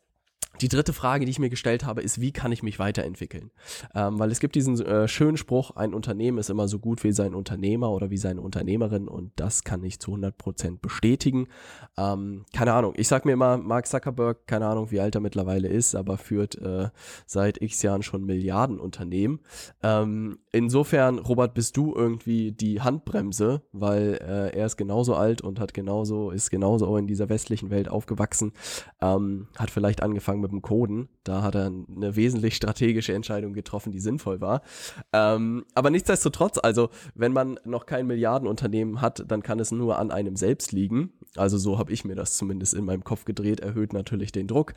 die 0.61 0.69
dritte 0.69 0.93
Frage, 0.93 1.25
die 1.25 1.31
ich 1.31 1.39
mir 1.39 1.49
gestellt 1.49 1.85
habe, 1.85 2.03
ist, 2.03 2.21
wie 2.21 2.33
kann 2.33 2.53
ich 2.53 2.63
mich 2.63 2.79
weiterentwickeln? 2.79 3.51
Ähm, 3.95 4.19
weil 4.19 4.31
es 4.31 4.41
gibt 4.41 4.55
diesen 4.55 4.81
äh, 4.85 5.09
schönen 5.09 5.37
Spruch, 5.37 5.71
ein 5.73 5.95
Unternehmen 5.95 6.39
ist 6.39 6.51
immer 6.51 6.69
so 6.69 6.79
gut 6.79 7.03
wie 7.03 7.13
sein 7.13 7.35
Unternehmer 7.35 7.91
oder 7.91 8.11
wie 8.11 8.19
seine 8.19 8.41
Unternehmerin 8.41 9.09
und 9.09 9.33
das 9.37 9.65
kann 9.65 9.83
ich 9.85 10.01
zu 10.01 10.13
100% 10.15 10.81
bestätigen. 10.81 11.49
Ähm, 11.97 12.45
keine 12.53 12.75
Ahnung, 12.75 12.93
ich 12.97 13.09
sag 13.09 13.25
mir 13.25 13.33
immer, 13.33 13.57
Mark 13.57 13.87
Zuckerberg, 13.87 14.47
keine 14.47 14.67
Ahnung, 14.67 14.91
wie 14.91 15.01
alt 15.01 15.15
er 15.15 15.21
mittlerweile 15.21 15.69
ist, 15.69 15.95
aber 15.95 16.19
führt 16.19 16.57
äh, 16.57 16.89
seit 17.27 17.63
x 17.63 17.83
Jahren 17.83 18.03
schon 18.03 18.25
Milliardenunternehmen. 18.25 19.41
Ähm, 19.83 20.39
insofern, 20.53 21.19
Robert, 21.19 21.55
bist 21.55 21.77
du 21.77 21.95
irgendwie 21.95 22.53
die 22.53 22.81
Handbremse, 22.81 23.63
weil 23.73 24.19
äh, 24.21 24.57
er 24.57 24.67
ist 24.67 24.77
genauso 24.77 25.15
alt 25.15 25.41
und 25.41 25.59
hat 25.59 25.73
genauso, 25.75 26.31
ist 26.31 26.51
genauso 26.51 26.97
in 26.97 27.07
dieser 27.07 27.29
westlichen 27.29 27.71
Welt 27.71 27.89
aufgewachsen, 27.89 28.53
ähm, 29.01 29.49
hat 29.57 29.71
vielleicht 29.71 30.03
angefangen 30.03 30.40
angefangen 30.41 30.43
mit 30.43 30.53
dem 30.53 30.63
Coden. 30.63 31.09
Da 31.25 31.43
hat 31.43 31.55
er 31.55 31.67
eine 31.67 32.17
wesentlich 32.17 32.57
strategische 32.57 33.13
Entscheidung 33.13 33.53
getroffen, 33.53 33.93
die 33.93 34.01
sinnvoll 34.01 34.41
war. 34.41 34.63
Ähm, 35.13 35.65
aber 35.75 35.91
nichtsdestotrotz, 35.91 36.59
also 36.63 36.91
wenn 37.15 37.33
man 37.33 37.59
noch 37.65 37.87
kein 37.87 38.07
Milliardenunternehmen 38.07 39.01
hat, 39.01 39.25
dann 39.29 39.43
kann 39.43 39.61
es 39.61 39.71
nur 39.71 39.99
an 39.99 40.11
einem 40.11 40.37
selbst 40.37 40.73
liegen. 40.73 41.13
Also 41.37 41.59
so 41.59 41.79
habe 41.79 41.93
ich 41.93 42.05
mir 42.05 42.17
das 42.17 42.37
zumindest 42.37 42.75
in 42.75 42.85
meinem 42.85 43.05
Kopf 43.05 43.25
gedreht, 43.25 43.61
erhöht 43.61 43.93
natürlich 43.93 44.33
den 44.33 44.47
Druck. 44.47 44.73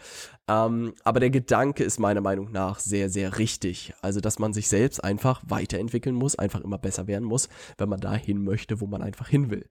Ähm, 0.48 0.93
aber 1.03 1.20
der 1.20 1.29
Gedanke 1.29 1.84
ist 1.84 2.00
meiner 2.00 2.22
Meinung 2.22 2.51
nach 2.51 2.79
sehr, 2.79 3.10
sehr 3.10 3.38
richtig. 3.38 3.93
Also 4.01 4.20
dass 4.20 4.39
man 4.39 4.53
sich 4.53 4.67
selbst 4.67 5.03
einfach 5.03 5.41
weiterentwickeln 5.48 6.15
muss, 6.15 6.38
einfach 6.38 6.62
immer 6.62 6.77
besser 6.77 7.08
werden 7.08 7.27
muss, 7.27 7.50
wenn 7.77 7.89
man 7.89 8.00
dahin 8.00 8.43
möchte, 8.43 8.82
wo 8.82 8.88
man 8.88 9.01
einfach 9.01 9.27
hin 9.27 9.50
will. 9.50 9.65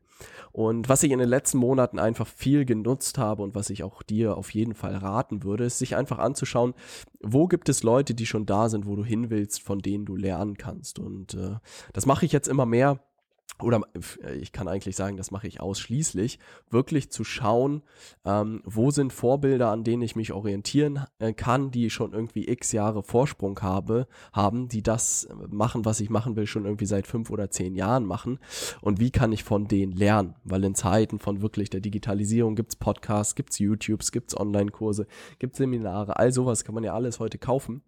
Und 0.53 0.89
was 0.89 1.03
ich 1.03 1.11
in 1.11 1.19
den 1.19 1.29
letzten 1.29 1.59
Monaten 1.59 1.99
einfach 1.99 2.27
viel 2.27 2.65
genutzt 2.65 3.19
habe 3.19 3.43
und 3.43 3.55
was 3.55 3.71
ich 3.71 3.83
auch 3.83 4.03
dir 4.03 4.37
auf 4.37 4.51
jeden 4.51 4.75
Fall 4.75 4.95
raten 4.95 5.43
würde, 5.43 5.65
ist 5.65 5.79
sich 5.83 5.97
einfach 5.97 6.19
anzuschauen, 6.19 6.75
wo 7.21 7.47
gibt 7.47 7.69
es 7.69 7.83
Leute, 7.83 8.15
die 8.15 8.27
schon 8.27 8.47
da 8.47 8.69
sind, 8.69 8.87
wo 8.87 8.97
du 8.97 9.05
hin 9.05 9.31
willst, 9.31 9.62
von 9.62 9.81
denen 9.81 10.07
du 10.07 10.17
lernen 10.17 10.57
kannst. 10.57 10.99
Und 10.99 11.35
äh, 11.35 11.57
das 11.93 12.07
mache 12.07 12.25
ich 12.25 12.33
jetzt 12.33 12.49
immer 12.49 12.67
mehr 12.67 13.01
oder 13.63 13.81
äh, 14.23 14.35
ich 14.35 14.53
kann 14.53 14.69
eigentlich 14.69 14.97
sagen, 14.97 15.17
das 15.17 15.31
mache 15.31 15.47
ich 15.47 15.61
ausschließlich, 15.61 16.39
wirklich 16.71 17.11
zu 17.11 17.25
schauen, 17.25 17.83
ähm, 18.25 18.63
wo 18.65 18.91
sind 18.91 19.13
Vorbilder, 19.13 19.71
an 19.71 19.85
denen 19.85 20.03
ich 20.03 20.17
mich 20.17 20.33
orientieren 20.33 21.05
äh, 21.19 21.33
kann, 21.33 21.71
die 21.71 21.91
schon 21.91 22.13
irgendwie 22.13 22.49
x 22.49 22.73
Jahre 22.73 23.03
Vorsprung 23.03 23.61
habe, 23.61 24.07
haben, 24.33 24.69
die 24.69 24.83
das 24.83 25.25
äh, 25.25 25.35
machen, 25.49 25.85
was 25.85 26.01
ich 26.01 26.11
machen 26.11 26.37
will, 26.37 26.47
schon 26.47 26.65
irgendwie 26.65 26.87
seit 26.87 27.07
fünf 27.07 27.31
oder 27.31 27.51
zehn 27.51 27.75
Jahren 27.75 28.05
machen. 28.05 28.39
Und 28.81 29.01
wie 29.01 29.11
kann 29.11 29.33
ich 29.33 29.45
von 29.45 29.69
denen 29.69 29.93
lernen, 29.93 30.35
weil 30.45 30.65
in 30.65 30.75
Zeiten 30.75 31.19
von 31.19 31.43
wirklich 31.43 31.71
der 31.71 31.81
Digitalisierung 31.81 32.55
gibt 32.57 32.73
es 32.73 32.77
Podcasts, 32.77 33.35
gibt 33.35 33.53
es 33.53 33.59
YouTubes, 33.59 34.13
gibt 34.13 34.31
es 34.31 34.39
Online-Kurse, 34.39 35.07
gibt 35.39 35.55
es 35.55 35.59
Seminare, 35.59 36.19
all 36.19 36.33
sowas 36.33 36.65
kann 36.65 36.75
man 36.75 36.85
ja 36.85 36.95
alles 36.95 37.21
heute 37.21 37.39
kaufen 37.39 37.83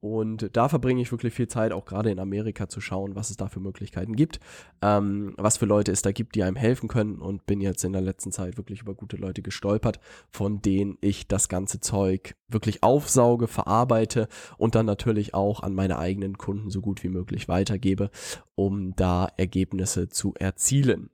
und 0.00 0.50
da 0.52 0.68
verbringe 0.68 1.00
ich 1.00 1.10
wirklich 1.10 1.32
viel 1.32 1.48
Zeit, 1.48 1.72
auch 1.72 1.86
gerade 1.86 2.10
in 2.10 2.18
Amerika 2.18 2.68
zu 2.68 2.80
schauen, 2.80 3.16
was 3.16 3.30
es 3.30 3.36
da 3.36 3.48
für 3.48 3.60
Möglichkeiten 3.60 4.14
gibt, 4.14 4.40
ähm, 4.82 5.34
was 5.38 5.56
für 5.56 5.66
Leute 5.66 5.90
es 5.90 6.02
da 6.02 6.12
gibt, 6.12 6.34
die 6.34 6.42
einem 6.42 6.56
helfen 6.56 6.88
können. 6.88 7.20
Und 7.20 7.46
bin 7.46 7.60
jetzt 7.60 7.82
in 7.82 7.92
der 7.92 8.02
letzten 8.02 8.30
Zeit 8.30 8.58
wirklich 8.58 8.82
über 8.82 8.94
gute 8.94 9.16
Leute 9.16 9.42
gestolpert, 9.42 9.98
von 10.30 10.60
denen 10.60 10.98
ich 11.00 11.28
das 11.28 11.48
ganze 11.48 11.80
Zeug 11.80 12.36
wirklich 12.48 12.82
aufsauge, 12.82 13.48
verarbeite 13.48 14.28
und 14.58 14.74
dann 14.74 14.86
natürlich 14.86 15.34
auch 15.34 15.62
an 15.62 15.74
meine 15.74 15.98
eigenen 15.98 16.36
Kunden 16.36 16.70
so 16.70 16.82
gut 16.82 17.02
wie 17.02 17.08
möglich 17.08 17.48
weitergebe, 17.48 18.10
um 18.54 18.94
da 18.96 19.28
Ergebnisse 19.36 20.08
zu 20.08 20.34
erzielen. 20.38 21.10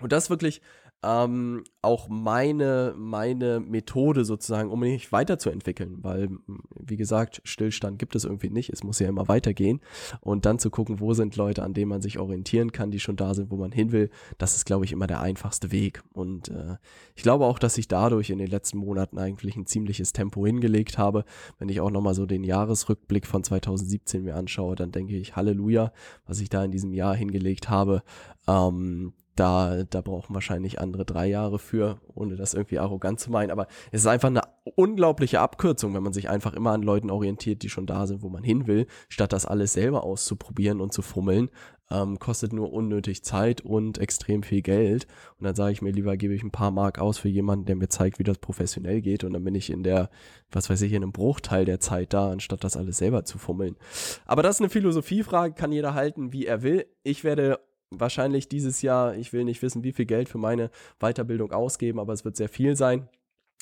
Und 0.00 0.12
das 0.12 0.30
wirklich 0.30 0.62
ähm, 1.06 1.62
auch 1.82 2.08
meine, 2.08 2.94
meine 2.96 3.60
Methode 3.60 4.24
sozusagen, 4.24 4.70
um 4.70 4.80
mich 4.80 5.12
weiterzuentwickeln, 5.12 5.98
weil, 6.02 6.30
wie 6.74 6.96
gesagt, 6.96 7.40
Stillstand 7.44 8.00
gibt 8.00 8.16
es 8.16 8.24
irgendwie 8.24 8.50
nicht, 8.50 8.70
es 8.70 8.82
muss 8.82 8.98
ja 8.98 9.08
immer 9.08 9.28
weitergehen. 9.28 9.80
Und 10.20 10.46
dann 10.46 10.58
zu 10.58 10.68
gucken, 10.68 10.98
wo 10.98 11.14
sind 11.14 11.36
Leute, 11.36 11.62
an 11.62 11.74
denen 11.74 11.90
man 11.90 12.02
sich 12.02 12.18
orientieren 12.18 12.72
kann, 12.72 12.90
die 12.90 12.98
schon 12.98 13.14
da 13.14 13.34
sind, 13.34 13.52
wo 13.52 13.56
man 13.56 13.70
hin 13.70 13.92
will, 13.92 14.10
das 14.38 14.56
ist, 14.56 14.66
glaube 14.66 14.84
ich, 14.84 14.90
immer 14.90 15.06
der 15.06 15.20
einfachste 15.20 15.70
Weg. 15.70 16.02
Und 16.12 16.48
äh, 16.48 16.76
ich 17.14 17.22
glaube 17.22 17.44
auch, 17.44 17.60
dass 17.60 17.78
ich 17.78 17.86
dadurch 17.86 18.30
in 18.30 18.38
den 18.38 18.50
letzten 18.50 18.78
Monaten 18.78 19.18
eigentlich 19.18 19.54
ein 19.54 19.66
ziemliches 19.66 20.12
Tempo 20.12 20.44
hingelegt 20.44 20.98
habe, 20.98 21.24
wenn 21.58 21.68
ich 21.68 21.80
auch 21.80 21.90
nochmal 21.90 22.14
so 22.14 22.26
den 22.26 22.42
Jahresrückblick 22.42 23.26
von 23.26 23.44
2017 23.44 24.24
mir 24.24 24.34
anschaue, 24.34 24.74
dann 24.74 24.90
denke 24.90 25.16
ich, 25.16 25.36
Halleluja, 25.36 25.92
was 26.26 26.40
ich 26.40 26.48
da 26.48 26.64
in 26.64 26.72
diesem 26.72 26.92
Jahr 26.92 27.14
hingelegt 27.14 27.70
habe, 27.70 28.02
ähm, 28.48 29.12
da, 29.36 29.84
da 29.84 30.00
brauchen 30.00 30.34
wahrscheinlich 30.34 30.80
andere 30.80 31.04
drei 31.04 31.26
Jahre 31.26 31.58
für, 31.58 32.00
ohne 32.14 32.36
das 32.36 32.54
irgendwie 32.54 32.78
arrogant 32.78 33.20
zu 33.20 33.30
meinen. 33.30 33.50
Aber 33.50 33.68
es 33.92 34.00
ist 34.00 34.06
einfach 34.06 34.28
eine 34.28 34.42
unglaubliche 34.74 35.40
Abkürzung, 35.40 35.94
wenn 35.94 36.02
man 36.02 36.12
sich 36.12 36.28
einfach 36.28 36.54
immer 36.54 36.72
an 36.72 36.82
Leuten 36.82 37.10
orientiert, 37.10 37.62
die 37.62 37.68
schon 37.68 37.86
da 37.86 38.06
sind, 38.06 38.22
wo 38.22 38.28
man 38.28 38.42
hin 38.42 38.66
will, 38.66 38.86
statt 39.08 39.32
das 39.32 39.46
alles 39.46 39.74
selber 39.74 40.04
auszuprobieren 40.04 40.80
und 40.80 40.92
zu 40.92 41.02
fummeln. 41.02 41.50
Ähm, 41.88 42.18
kostet 42.18 42.52
nur 42.52 42.72
unnötig 42.72 43.22
Zeit 43.22 43.60
und 43.60 43.98
extrem 43.98 44.42
viel 44.42 44.62
Geld. 44.62 45.06
Und 45.38 45.44
dann 45.44 45.54
sage 45.54 45.72
ich 45.72 45.82
mir 45.82 45.92
lieber, 45.92 46.16
gebe 46.16 46.34
ich 46.34 46.42
ein 46.42 46.50
paar 46.50 46.72
Mark 46.72 46.98
aus 46.98 47.18
für 47.18 47.28
jemanden, 47.28 47.66
der 47.66 47.76
mir 47.76 47.88
zeigt, 47.88 48.18
wie 48.18 48.24
das 48.24 48.38
professionell 48.38 49.00
geht. 49.00 49.22
Und 49.22 49.34
dann 49.34 49.44
bin 49.44 49.54
ich 49.54 49.70
in 49.70 49.84
der, 49.84 50.10
was 50.50 50.68
weiß 50.68 50.82
ich, 50.82 50.92
in 50.92 51.04
einem 51.04 51.12
Bruchteil 51.12 51.64
der 51.64 51.78
Zeit 51.78 52.12
da, 52.12 52.32
anstatt 52.32 52.64
das 52.64 52.76
alles 52.76 52.98
selber 52.98 53.24
zu 53.24 53.38
fummeln. 53.38 53.76
Aber 54.24 54.42
das 54.42 54.56
ist 54.56 54.62
eine 54.62 54.70
Philosophiefrage, 54.70 55.54
kann 55.54 55.70
jeder 55.70 55.94
halten, 55.94 56.32
wie 56.32 56.46
er 56.46 56.62
will. 56.62 56.86
Ich 57.04 57.22
werde 57.22 57.60
wahrscheinlich 57.90 58.48
dieses 58.48 58.82
Jahr, 58.82 59.14
ich 59.14 59.32
will 59.32 59.44
nicht 59.44 59.62
wissen, 59.62 59.84
wie 59.84 59.92
viel 59.92 60.06
Geld 60.06 60.28
für 60.28 60.38
meine 60.38 60.70
Weiterbildung 60.98 61.52
ausgeben, 61.52 62.00
aber 62.00 62.12
es 62.12 62.24
wird 62.24 62.36
sehr 62.36 62.48
viel 62.48 62.76
sein 62.76 63.08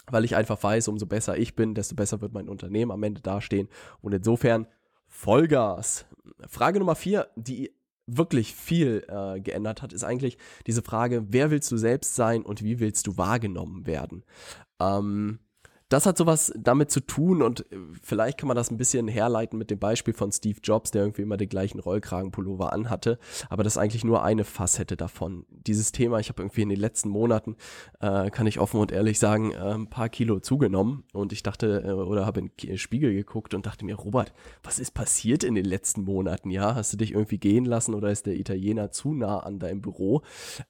weil 0.07 0.25
ich 0.25 0.37
einfach 0.37 0.63
weiß, 0.63 0.89
umso 0.89 1.07
besser 1.07 1.39
ich 1.39 1.55
bin, 1.55 1.75
desto 1.75 1.95
besser 1.95 2.21
wird 2.21 2.35
mein 2.35 2.49
Unternehmen 2.49 2.91
am 2.91 3.03
Ende 3.03 3.21
dastehen. 3.21 3.69
Und 4.01 4.13
insofern 4.13 4.67
Vollgas. 5.09 6.07
Frage 6.49 6.79
Nummer 6.79 6.95
vier, 6.95 7.29
die 7.37 7.73
wirklich 8.07 8.55
viel 8.55 9.05
äh, 9.09 9.41
geändert 9.41 9.81
hat, 9.81 9.93
ist 9.93 10.05
eigentlich 10.05 10.37
diese 10.67 10.83
Frage, 10.83 11.25
wer 11.29 11.51
willst 11.51 11.71
du 11.73 11.77
selbst 11.77 12.15
sein 12.15 12.43
und 12.43 12.63
wie 12.63 12.81
willst 12.81 13.07
du 13.07 13.17
wahrgenommen 13.17 13.87
werden? 13.87 14.25
Ähm, 14.79 15.39
das 15.95 16.07
hat 16.07 16.19
sowas 16.19 16.53
damit 16.59 16.91
zu 16.91 16.99
tun 16.99 17.41
und 17.41 17.61
äh, 17.73 17.77
vielleicht 18.03 18.39
kann 18.39 18.49
man 18.49 18.57
das 18.57 18.71
ein 18.73 18.77
bisschen 18.77 19.07
herleiten 19.07 19.57
mit 19.57 19.71
dem 19.71 19.79
Beispiel 19.79 20.13
von 20.13 20.33
Steve 20.33 20.59
Jobs, 20.61 20.91
der 20.91 21.03
irgendwie 21.03 21.23
immer 21.23 21.37
den 21.37 21.49
gleichen 21.49 21.79
Rollkragenpullover 21.79 22.73
anhatte, 22.73 23.17
aber 23.49 23.63
das 23.63 23.75
ist 23.75 23.79
eigentlich 23.79 24.03
nur 24.03 24.25
eine 24.25 24.43
Facette 24.43 24.97
davon. 24.97 25.47
Dieses 25.51 25.93
Thema, 25.93 26.19
ich 26.19 26.31
habe 26.31 26.43
irgendwie 26.43 26.63
in 26.63 26.69
den 26.69 26.81
letzten 26.81 27.11
Monaten, 27.11 27.55
äh, 28.01 28.29
kann 28.31 28.49
ich 28.49 28.59
offen 28.59 28.81
und 28.81 28.91
ehrlich 28.91 29.21
sagen, 29.21 29.53
äh, 29.53 29.75
ein 29.75 29.89
paar 29.89 30.09
Kilo 30.09 30.41
zugenommen 30.41 31.05
und 31.13 31.33
ich 31.33 31.45
dachte 31.45 31.85
äh, 31.87 31.93
oder 31.93 32.27
habe 32.27 32.41
in 32.41 32.51
den 32.61 32.77
Spiegel 32.77 33.15
geguckt 33.15 33.55
und 33.55 33.65
dachte 33.65 33.85
mir, 33.85 33.95
Robert, 33.95 34.33
was 34.65 34.81
ist 34.81 34.95
passiert 34.95 35.45
in 35.45 35.55
den 35.55 35.65
letzten 35.65 36.03
Monaten? 36.03 36.51
Ja, 36.51 36.75
hast 36.75 36.93
du 36.93 36.97
dich 36.97 37.13
irgendwie 37.13 37.39
gehen 37.39 37.67
lassen 37.67 37.95
oder 37.95 38.11
ist 38.11 38.27
der 38.27 38.35
Italiener 38.35 38.91
zu 38.91 39.15
nah 39.15 39.39
an 39.39 39.61
deinem 39.61 39.81
Büro, 39.81 40.23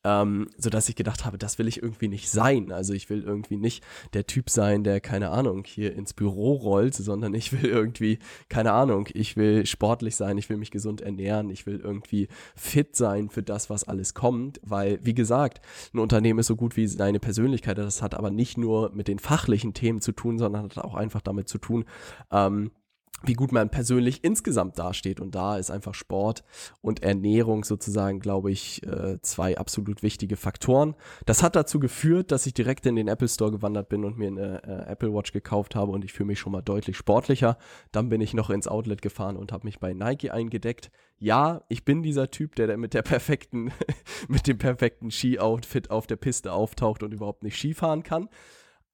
ähm, 0.04 0.50
sodass 0.58 0.90
ich 0.90 0.96
gedacht 0.96 1.24
habe, 1.24 1.38
das 1.38 1.58
will 1.58 1.66
ich 1.66 1.82
irgendwie 1.82 2.08
nicht 2.08 2.28
sein. 2.28 2.72
Also 2.72 2.92
ich 2.92 3.08
will 3.08 3.22
irgendwie 3.22 3.56
nicht 3.56 3.82
der 4.12 4.26
Typ 4.26 4.50
sein, 4.50 4.84
der 4.84 5.00
keine 5.14 5.30
Ahnung, 5.30 5.62
hier 5.64 5.94
ins 5.94 6.12
Büro 6.12 6.54
rollt, 6.54 6.92
sondern 6.96 7.34
ich 7.34 7.52
will 7.52 7.70
irgendwie, 7.70 8.18
keine 8.48 8.72
Ahnung, 8.72 9.08
ich 9.14 9.36
will 9.36 9.64
sportlich 9.64 10.16
sein, 10.16 10.38
ich 10.38 10.50
will 10.50 10.56
mich 10.56 10.72
gesund 10.72 11.02
ernähren, 11.02 11.50
ich 11.50 11.66
will 11.66 11.78
irgendwie 11.78 12.26
fit 12.56 12.96
sein 12.96 13.28
für 13.30 13.44
das, 13.44 13.70
was 13.70 13.84
alles 13.84 14.14
kommt, 14.14 14.60
weil, 14.64 14.98
wie 15.04 15.14
gesagt, 15.14 15.60
ein 15.92 16.00
Unternehmen 16.00 16.40
ist 16.40 16.48
so 16.48 16.56
gut 16.56 16.76
wie 16.76 16.88
seine 16.88 17.20
Persönlichkeit, 17.20 17.78
das 17.78 18.02
hat 18.02 18.16
aber 18.16 18.32
nicht 18.32 18.58
nur 18.58 18.90
mit 18.92 19.06
den 19.06 19.20
fachlichen 19.20 19.72
Themen 19.72 20.00
zu 20.00 20.10
tun, 20.10 20.36
sondern 20.36 20.64
hat 20.64 20.78
auch 20.78 20.96
einfach 20.96 21.20
damit 21.20 21.48
zu 21.48 21.58
tun, 21.58 21.84
ähm, 22.32 22.72
wie 23.22 23.34
gut 23.34 23.52
man 23.52 23.70
persönlich 23.70 24.24
insgesamt 24.24 24.78
dasteht. 24.78 25.20
Und 25.20 25.34
da 25.34 25.56
ist 25.56 25.70
einfach 25.70 25.94
Sport 25.94 26.44
und 26.80 27.02
Ernährung 27.02 27.64
sozusagen, 27.64 28.20
glaube 28.20 28.50
ich, 28.50 28.82
äh, 28.86 29.20
zwei 29.22 29.56
absolut 29.56 30.02
wichtige 30.02 30.36
Faktoren. 30.36 30.94
Das 31.26 31.42
hat 31.42 31.56
dazu 31.56 31.80
geführt, 31.80 32.32
dass 32.32 32.46
ich 32.46 32.54
direkt 32.54 32.86
in 32.86 32.96
den 32.96 33.08
Apple 33.08 33.28
Store 33.28 33.50
gewandert 33.50 33.88
bin 33.88 34.04
und 34.04 34.18
mir 34.18 34.28
eine 34.28 34.62
äh, 34.64 34.92
Apple 34.92 35.12
Watch 35.14 35.32
gekauft 35.32 35.74
habe 35.74 35.92
und 35.92 36.04
ich 36.04 36.12
fühle 36.12 36.28
mich 36.28 36.38
schon 36.38 36.52
mal 36.52 36.62
deutlich 36.62 36.96
sportlicher. 36.96 37.56
Dann 37.92 38.08
bin 38.08 38.20
ich 38.20 38.34
noch 38.34 38.50
ins 38.50 38.68
Outlet 38.68 39.02
gefahren 39.02 39.36
und 39.36 39.52
habe 39.52 39.66
mich 39.66 39.78
bei 39.78 39.92
Nike 39.94 40.30
eingedeckt. 40.30 40.90
Ja, 41.18 41.62
ich 41.68 41.84
bin 41.84 42.02
dieser 42.02 42.30
Typ, 42.30 42.54
der 42.56 42.76
mit 42.76 42.92
der 42.94 43.02
perfekten, 43.02 43.72
mit 44.28 44.46
dem 44.46 44.58
perfekten 44.58 45.10
Ski-Outfit 45.10 45.90
auf 45.90 46.06
der 46.06 46.16
Piste 46.16 46.52
auftaucht 46.52 47.02
und 47.02 47.12
überhaupt 47.12 47.42
nicht 47.42 47.56
Skifahren 47.56 48.02
kann. 48.02 48.28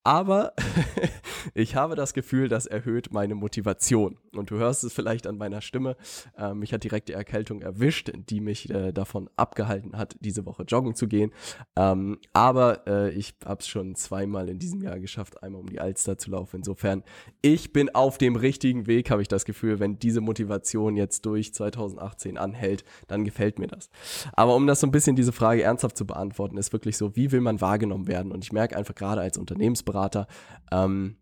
Aber 0.03 0.55
ich 1.55 1.77
habe 1.77 1.95
das 1.95 2.15
Gefühl, 2.15 2.49
das 2.49 2.67
erhöht 2.67 3.13
meine 3.13 3.35
Motivation. 3.35 4.19
Und 4.35 4.51
du 4.51 4.57
hörst 4.57 4.85
es 4.85 4.93
vielleicht 4.93 5.27
an 5.27 5.37
meiner 5.37 5.61
Stimme. 5.61 5.97
Äh, 6.39 6.55
mich 6.55 6.73
hat 6.73 6.85
direkt 6.85 7.09
die 7.09 7.13
Erkältung 7.13 7.63
erwischt, 7.63 8.11
die 8.15 8.41
mich 8.41 8.71
äh, 8.71 8.93
davon 8.93 9.29
abgehalten 9.37 9.97
hat, 9.97 10.17
diese 10.21 10.47
Woche 10.47 10.63
joggen 10.63 10.95
zu 10.95 11.09
gehen. 11.09 11.33
Ähm, 11.77 12.19
aber 12.33 12.87
äh, 12.87 13.11
ich 13.11 13.35
habe 13.45 13.61
es 13.61 13.69
schon 13.69 13.95
zweimal 13.95 14.49
in 14.49 14.59
diesem 14.59 14.83
Jahr 14.83 14.99
geschafft, 15.01 15.43
einmal 15.43 15.61
um 15.61 15.69
die 15.69 15.81
Alster 15.81 16.17
zu 16.17 16.31
laufen. 16.31 16.57
Insofern, 16.57 17.03
ich 17.43 17.73
bin 17.73 17.95
auf 17.95 18.19
dem 18.19 18.37
richtigen 18.37 18.87
Weg, 18.87 19.11
habe 19.11 19.23
ich 19.23 19.29
das 19.29 19.45
Gefühl. 19.45 19.81
Wenn 19.81 19.99
diese 19.99 20.21
Motivation 20.21 20.97
jetzt 20.97 21.27
durch 21.27 21.53
2018 21.53 22.39
anhält, 22.39 22.85
dann 23.09 23.25
gefällt 23.25 23.59
mir 23.59 23.67
das. 23.67 23.91
Aber 24.33 24.57
um 24.57 24.67
das 24.67 24.81
so 24.81 24.87
ein 24.87 24.93
bisschen 24.93 25.17
diese 25.17 25.33
Frage 25.33 25.63
ernsthaft 25.63 25.97
zu 25.97 26.07
beantworten, 26.07 26.57
ist 26.57 26.73
wirklich 26.73 26.97
so, 26.97 27.17
wie 27.17 27.33
will 27.33 27.41
man 27.41 27.61
wahrgenommen 27.61 28.07
werden? 28.07 28.33
Und 28.33 28.45
ich 28.45 28.53
merke 28.53 28.77
einfach 28.77 28.95
gerade 28.95 29.21
als 29.21 29.37
Unternehmensberater, 29.37 29.91
Ernährungsberater, 30.01 30.27
ähm, 30.73 31.17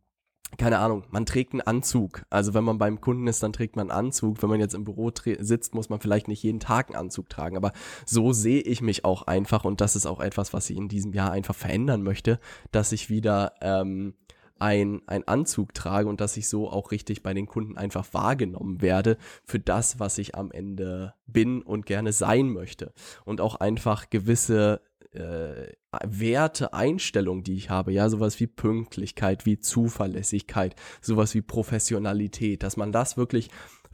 keine 0.57 0.79
Ahnung, 0.79 1.05
man 1.11 1.27
trägt 1.27 1.53
einen 1.53 1.61
Anzug. 1.61 2.25
Also 2.31 2.55
wenn 2.55 2.65
man 2.65 2.79
beim 2.79 3.03
Kunden 3.03 3.27
ist, 3.27 3.43
dann 3.43 3.53
trägt 3.53 3.77
man 3.77 3.91
einen 3.91 4.07
Anzug. 4.07 4.43
Wenn 4.43 4.49
man 4.49 4.61
jetzt 4.61 4.75
im 4.75 4.85
Büro 4.85 5.13
sitzt, 5.15 5.75
muss 5.75 5.91
man 5.91 6.01
vielleicht 6.01 6.27
nicht 6.27 6.43
jeden 6.43 6.59
Tag 6.59 6.89
einen 6.89 6.97
Anzug 6.97 7.29
tragen. 7.29 7.55
Aber 7.59 7.73
so 8.07 8.33
sehe 8.33 8.63
ich 8.63 8.81
mich 8.81 9.05
auch 9.05 9.25
einfach 9.25 9.65
und 9.65 9.83
das 9.83 9.95
ist 9.95 10.07
auch 10.07 10.21
etwas, 10.21 10.55
was 10.55 10.71
ich 10.71 10.79
in 10.79 10.89
diesem 10.89 11.13
Jahr 11.13 11.33
einfach 11.33 11.55
verändern 11.55 12.03
möchte, 12.03 12.41
dass 12.73 12.93
ich 12.93 13.11
wieder 13.11 13.53
ähm, 13.61 14.15
ein, 14.59 15.03
ein 15.07 15.27
Anzug 15.27 15.75
trage 15.75 16.09
und 16.09 16.21
dass 16.21 16.37
ich 16.37 16.49
so 16.49 16.71
auch 16.71 16.91
richtig 16.91 17.23
bei 17.23 17.35
den 17.35 17.47
Kunden 17.47 17.77
einfach 17.77 18.07
wahrgenommen 18.13 18.83
werde 18.83 19.17
für 19.45 19.59
das, 19.59 20.01
was 20.01 20.19
ich 20.19 20.35
am 20.35 20.51
Ende 20.51 21.15
bin 21.27 21.63
und 21.63 21.87
gerne 21.87 22.13
sein 22.13 22.49
möchte. 22.49 22.93
Und 23.25 23.41
auch 23.41 23.57
einfach 23.57 24.11
gewisse 24.11 24.81
äh, 25.13 25.73
Werte, 26.05 26.75
Einstellungen, 26.75 27.43
die 27.43 27.55
ich 27.55 27.71
habe, 27.71 27.93
ja, 27.93 28.09
sowas 28.11 28.39
wie 28.41 28.47
Pünktlichkeit, 28.47 29.47
wie 29.47 29.59
Zuverlässigkeit, 29.59 30.77
sowas 31.01 31.35
wie 31.35 31.41
Professionalität, 31.41 32.63
dass 32.63 32.77
man 32.77 32.93
das 32.93 33.17
wirklich 33.17 33.49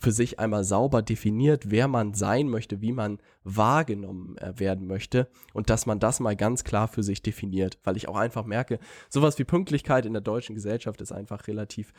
für 0.05 0.13
sich 0.13 0.39
einmal 0.39 0.65
sauber 0.65 1.01
definiert, 1.01 1.71
wer 1.71 1.89
man 1.89 2.13
sein 2.13 2.47
möchte, 2.47 2.83
wie 2.83 2.93
man 2.93 3.21
wahrgenommen 3.43 4.37
äh, 4.37 4.53
werden 4.59 4.87
möchte 4.87 5.31
und 5.55 5.71
dass 5.71 5.87
man 5.87 5.99
das 5.99 6.21
mal 6.21 6.37
ganz 6.37 6.63
klar 6.63 6.89
für 6.89 7.03
sich 7.03 7.23
definiert, 7.23 7.79
weil 7.85 7.97
ich 7.97 8.07
auch 8.07 8.17
einfach 8.17 8.45
merke, 8.45 8.79
sowas 9.09 9.39
wie 9.39 9.45
Pünktlichkeit 9.45 10.05
in 10.05 10.13
der 10.13 10.21
deutschen 10.21 10.55
Gesellschaft 10.55 11.01
ist 11.01 11.11
einfach 11.11 11.49
relativ 11.49 11.95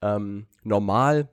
ähm, 0.00 0.46
normal 0.62 1.28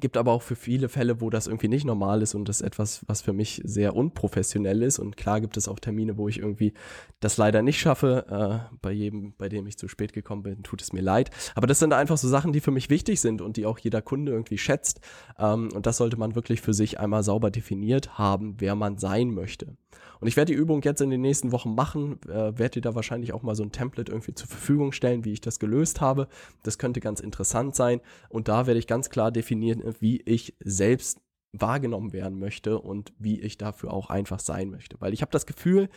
Gibt 0.00 0.16
aber 0.16 0.32
auch 0.32 0.42
für 0.42 0.56
viele 0.56 0.88
Fälle, 0.88 1.20
wo 1.20 1.30
das 1.30 1.46
irgendwie 1.46 1.68
nicht 1.68 1.84
normal 1.84 2.20
ist 2.20 2.34
und 2.34 2.48
das 2.48 2.60
etwas, 2.60 3.04
was 3.06 3.22
für 3.22 3.32
mich 3.32 3.60
sehr 3.64 3.94
unprofessionell 3.94 4.82
ist. 4.82 4.98
Und 4.98 5.16
klar 5.16 5.40
gibt 5.40 5.56
es 5.56 5.68
auch 5.68 5.78
Termine, 5.78 6.18
wo 6.18 6.28
ich 6.28 6.40
irgendwie 6.40 6.72
das 7.20 7.36
leider 7.36 7.62
nicht 7.62 7.78
schaffe. 7.78 8.26
Äh, 8.28 8.76
bei 8.82 8.90
jedem, 8.90 9.34
bei 9.38 9.48
dem 9.48 9.66
ich 9.68 9.78
zu 9.78 9.86
spät 9.86 10.12
gekommen 10.12 10.42
bin, 10.42 10.62
tut 10.64 10.82
es 10.82 10.92
mir 10.92 11.00
leid. 11.00 11.30
Aber 11.54 11.68
das 11.68 11.78
sind 11.78 11.92
einfach 11.92 12.16
so 12.16 12.28
Sachen, 12.28 12.52
die 12.52 12.60
für 12.60 12.72
mich 12.72 12.90
wichtig 12.90 13.20
sind 13.20 13.40
und 13.40 13.56
die 13.56 13.66
auch 13.66 13.78
jeder 13.78 14.02
Kunde 14.02 14.32
irgendwie 14.32 14.58
schätzt. 14.58 15.00
Ähm, 15.38 15.68
und 15.72 15.86
das 15.86 15.98
sollte 15.98 16.16
man 16.16 16.34
wirklich 16.34 16.60
für 16.60 16.74
sich 16.74 16.98
einmal 16.98 17.22
sauber 17.22 17.52
definiert 17.52 18.18
haben, 18.18 18.56
wer 18.58 18.74
man 18.74 18.98
sein 18.98 19.30
möchte. 19.30 19.76
Und 20.24 20.28
ich 20.28 20.38
werde 20.38 20.54
die 20.54 20.58
Übung 20.58 20.80
jetzt 20.80 21.02
in 21.02 21.10
den 21.10 21.20
nächsten 21.20 21.52
Wochen 21.52 21.74
machen, 21.74 22.18
äh, 22.22 22.58
werde 22.58 22.70
dir 22.70 22.80
da 22.80 22.94
wahrscheinlich 22.94 23.34
auch 23.34 23.42
mal 23.42 23.54
so 23.54 23.62
ein 23.62 23.72
Template 23.72 24.10
irgendwie 24.10 24.32
zur 24.32 24.48
Verfügung 24.48 24.92
stellen, 24.92 25.26
wie 25.26 25.34
ich 25.34 25.42
das 25.42 25.58
gelöst 25.58 26.00
habe. 26.00 26.28
Das 26.62 26.78
könnte 26.78 27.00
ganz 27.00 27.20
interessant 27.20 27.76
sein. 27.76 28.00
Und 28.30 28.48
da 28.48 28.66
werde 28.66 28.78
ich 28.78 28.86
ganz 28.86 29.10
klar 29.10 29.30
definieren, 29.30 29.82
wie 30.00 30.22
ich 30.22 30.56
selbst 30.60 31.20
wahrgenommen 31.52 32.14
werden 32.14 32.38
möchte 32.38 32.78
und 32.78 33.12
wie 33.18 33.38
ich 33.38 33.58
dafür 33.58 33.92
auch 33.92 34.08
einfach 34.08 34.40
sein 34.40 34.70
möchte. 34.70 34.98
Weil 34.98 35.12
ich 35.12 35.20
habe 35.20 35.30
das 35.30 35.44
Gefühl, 35.44 35.90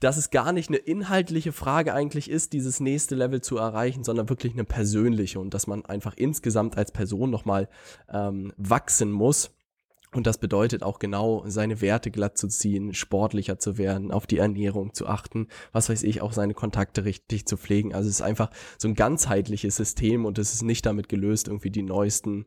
dass 0.00 0.16
es 0.16 0.30
gar 0.30 0.52
nicht 0.52 0.68
eine 0.68 0.78
inhaltliche 0.78 1.52
Frage 1.52 1.94
eigentlich 1.94 2.28
ist, 2.28 2.54
dieses 2.54 2.80
nächste 2.80 3.14
Level 3.14 3.42
zu 3.42 3.58
erreichen, 3.58 4.02
sondern 4.02 4.28
wirklich 4.28 4.54
eine 4.54 4.64
persönliche 4.64 5.38
und 5.38 5.54
dass 5.54 5.68
man 5.68 5.84
einfach 5.84 6.14
insgesamt 6.16 6.76
als 6.76 6.90
Person 6.90 7.30
nochmal 7.30 7.68
ähm, 8.12 8.52
wachsen 8.56 9.12
muss 9.12 9.52
und 10.14 10.26
das 10.26 10.38
bedeutet 10.38 10.82
auch 10.82 10.98
genau, 10.98 11.42
seine 11.46 11.80
Werte 11.80 12.10
glatt 12.10 12.36
zu 12.36 12.46
ziehen, 12.48 12.92
sportlicher 12.92 13.58
zu 13.58 13.78
werden, 13.78 14.12
auf 14.12 14.26
die 14.26 14.38
Ernährung 14.38 14.92
zu 14.92 15.06
achten, 15.06 15.48
was 15.72 15.88
weiß 15.88 16.02
ich, 16.02 16.20
auch 16.20 16.32
seine 16.32 16.52
Kontakte 16.52 17.04
richtig 17.04 17.46
zu 17.46 17.56
pflegen. 17.56 17.94
Also 17.94 18.08
es 18.08 18.16
ist 18.16 18.22
einfach 18.22 18.50
so 18.78 18.88
ein 18.88 18.94
ganzheitliches 18.94 19.76
System 19.76 20.26
und 20.26 20.38
es 20.38 20.52
ist 20.52 20.62
nicht 20.62 20.84
damit 20.84 21.08
gelöst, 21.08 21.48
irgendwie 21.48 21.70
die 21.70 21.82
neuesten 21.82 22.44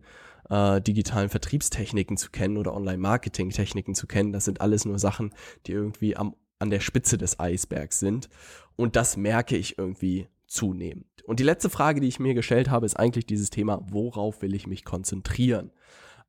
äh, 0.49 0.79
digitalen 0.79 1.29
Vertriebstechniken 1.29 2.17
zu 2.17 2.29
kennen 2.29 2.57
oder 2.57 2.75
Online-Marketing-Techniken 2.75 3.95
zu 3.95 4.05
kennen. 4.05 4.31
Das 4.31 4.45
sind 4.45 4.61
alles 4.61 4.85
nur 4.85 4.99
Sachen, 4.99 5.33
die 5.65 5.71
irgendwie 5.71 6.15
am, 6.15 6.35
an 6.59 6.69
der 6.69 6.81
Spitze 6.81 7.17
des 7.17 7.39
Eisbergs 7.39 7.99
sind. 7.99 8.29
Und 8.75 8.95
das 8.95 9.17
merke 9.17 9.57
ich 9.57 9.79
irgendwie 9.79 10.27
zunehmend. 10.45 11.07
Und 11.25 11.39
die 11.39 11.43
letzte 11.43 11.71
Frage, 11.71 11.99
die 11.99 12.07
ich 12.07 12.19
mir 12.19 12.35
gestellt 12.35 12.69
habe, 12.69 12.85
ist 12.85 12.99
eigentlich 12.99 13.25
dieses 13.25 13.49
Thema, 13.49 13.83
worauf 13.89 14.43
will 14.43 14.53
ich 14.53 14.67
mich 14.67 14.85
konzentrieren? 14.85 15.71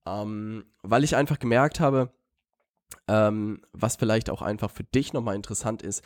Ähm, 0.06 0.64
weil 0.82 1.04
ich 1.04 1.16
einfach 1.16 1.38
gemerkt 1.38 1.80
habe, 1.80 2.10
ähm, 3.08 3.62
was 3.72 3.96
vielleicht 3.96 4.30
auch 4.30 4.42
einfach 4.42 4.70
für 4.70 4.84
dich 4.84 5.12
nochmal 5.12 5.34
interessant 5.36 5.82
ist, 5.82 6.02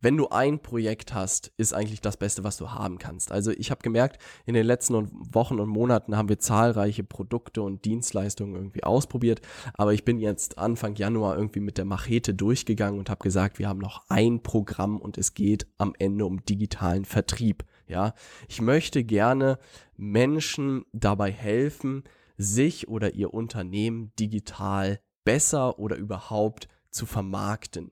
wenn 0.00 0.16
du 0.16 0.28
ein 0.28 0.60
Projekt 0.60 1.14
hast, 1.14 1.52
ist 1.56 1.72
eigentlich 1.72 2.00
das 2.00 2.16
Beste, 2.16 2.44
was 2.44 2.56
du 2.56 2.70
haben 2.70 2.98
kannst. 2.98 3.32
Also 3.32 3.50
ich 3.50 3.70
habe 3.70 3.82
gemerkt, 3.82 4.20
in 4.46 4.54
den 4.54 4.66
letzten 4.66 5.10
Wochen 5.34 5.58
und 5.58 5.68
Monaten 5.68 6.16
haben 6.16 6.28
wir 6.28 6.38
zahlreiche 6.38 7.04
Produkte 7.04 7.62
und 7.62 7.84
Dienstleistungen 7.84 8.54
irgendwie 8.54 8.84
ausprobiert, 8.84 9.40
aber 9.74 9.92
ich 9.92 10.04
bin 10.04 10.18
jetzt 10.18 10.58
Anfang 10.58 10.94
Januar 10.94 11.36
irgendwie 11.36 11.60
mit 11.60 11.78
der 11.78 11.84
Machete 11.84 12.34
durchgegangen 12.34 12.98
und 12.98 13.10
habe 13.10 13.22
gesagt, 13.22 13.58
wir 13.58 13.68
haben 13.68 13.78
noch 13.78 14.04
ein 14.08 14.42
Programm 14.42 14.98
und 15.00 15.18
es 15.18 15.34
geht 15.34 15.66
am 15.78 15.94
Ende 15.98 16.26
um 16.26 16.44
digitalen 16.44 17.04
Vertrieb. 17.04 17.64
Ja, 17.86 18.14
ich 18.48 18.60
möchte 18.60 19.02
gerne 19.02 19.58
Menschen 19.96 20.84
dabei 20.92 21.32
helfen, 21.32 22.04
sich 22.38 22.88
oder 22.88 23.14
ihr 23.14 23.34
Unternehmen 23.34 24.12
digital 24.18 25.00
besser 25.24 25.78
oder 25.78 25.96
überhaupt 25.96 26.68
zu 26.90 27.04
vermarkten. 27.04 27.90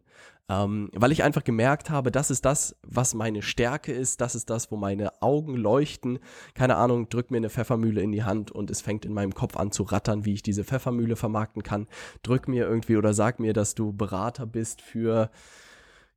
Ähm, 0.49 0.91
weil 0.93 1.11
ich 1.11 1.25
einfach 1.25 1.43
gemerkt 1.43 1.91
habe, 1.91 2.13
das 2.13 2.31
ist 2.31 2.45
das, 2.45 2.77
was 2.87 3.15
meine 3.15 3.43
Stärke 3.43 3.93
ist, 3.93 4.21
das 4.21 4.37
ist 4.37 4.49
das, 4.49 4.71
wo 4.71 4.77
meine 4.77 5.21
Augen 5.21 5.57
leuchten. 5.57 6.21
Keine 6.55 6.77
Ahnung, 6.77 7.09
drück 7.09 7.33
mir 7.33 7.39
eine 7.39 7.51
Pfeffermühle 7.51 8.01
in 8.01 8.13
die 8.13 8.23
Hand 8.23 8.53
und 8.53 8.71
es 8.71 8.81
fängt 8.81 9.05
in 9.05 9.13
meinem 9.13 9.35
Kopf 9.35 9.57
an 9.57 9.73
zu 9.73 9.83
rattern, 9.83 10.25
wie 10.25 10.35
ich 10.35 10.43
diese 10.45 10.63
Pfeffermühle 10.63 11.17
vermarkten 11.17 11.65
kann. 11.65 11.89
Drück 12.23 12.47
mir 12.47 12.65
irgendwie 12.69 12.97
oder 12.97 13.13
sag 13.13 13.41
mir, 13.41 13.55
dass 13.55 13.75
du 13.75 13.93
Berater 13.93 14.47
bist 14.47 14.83
für 14.83 15.31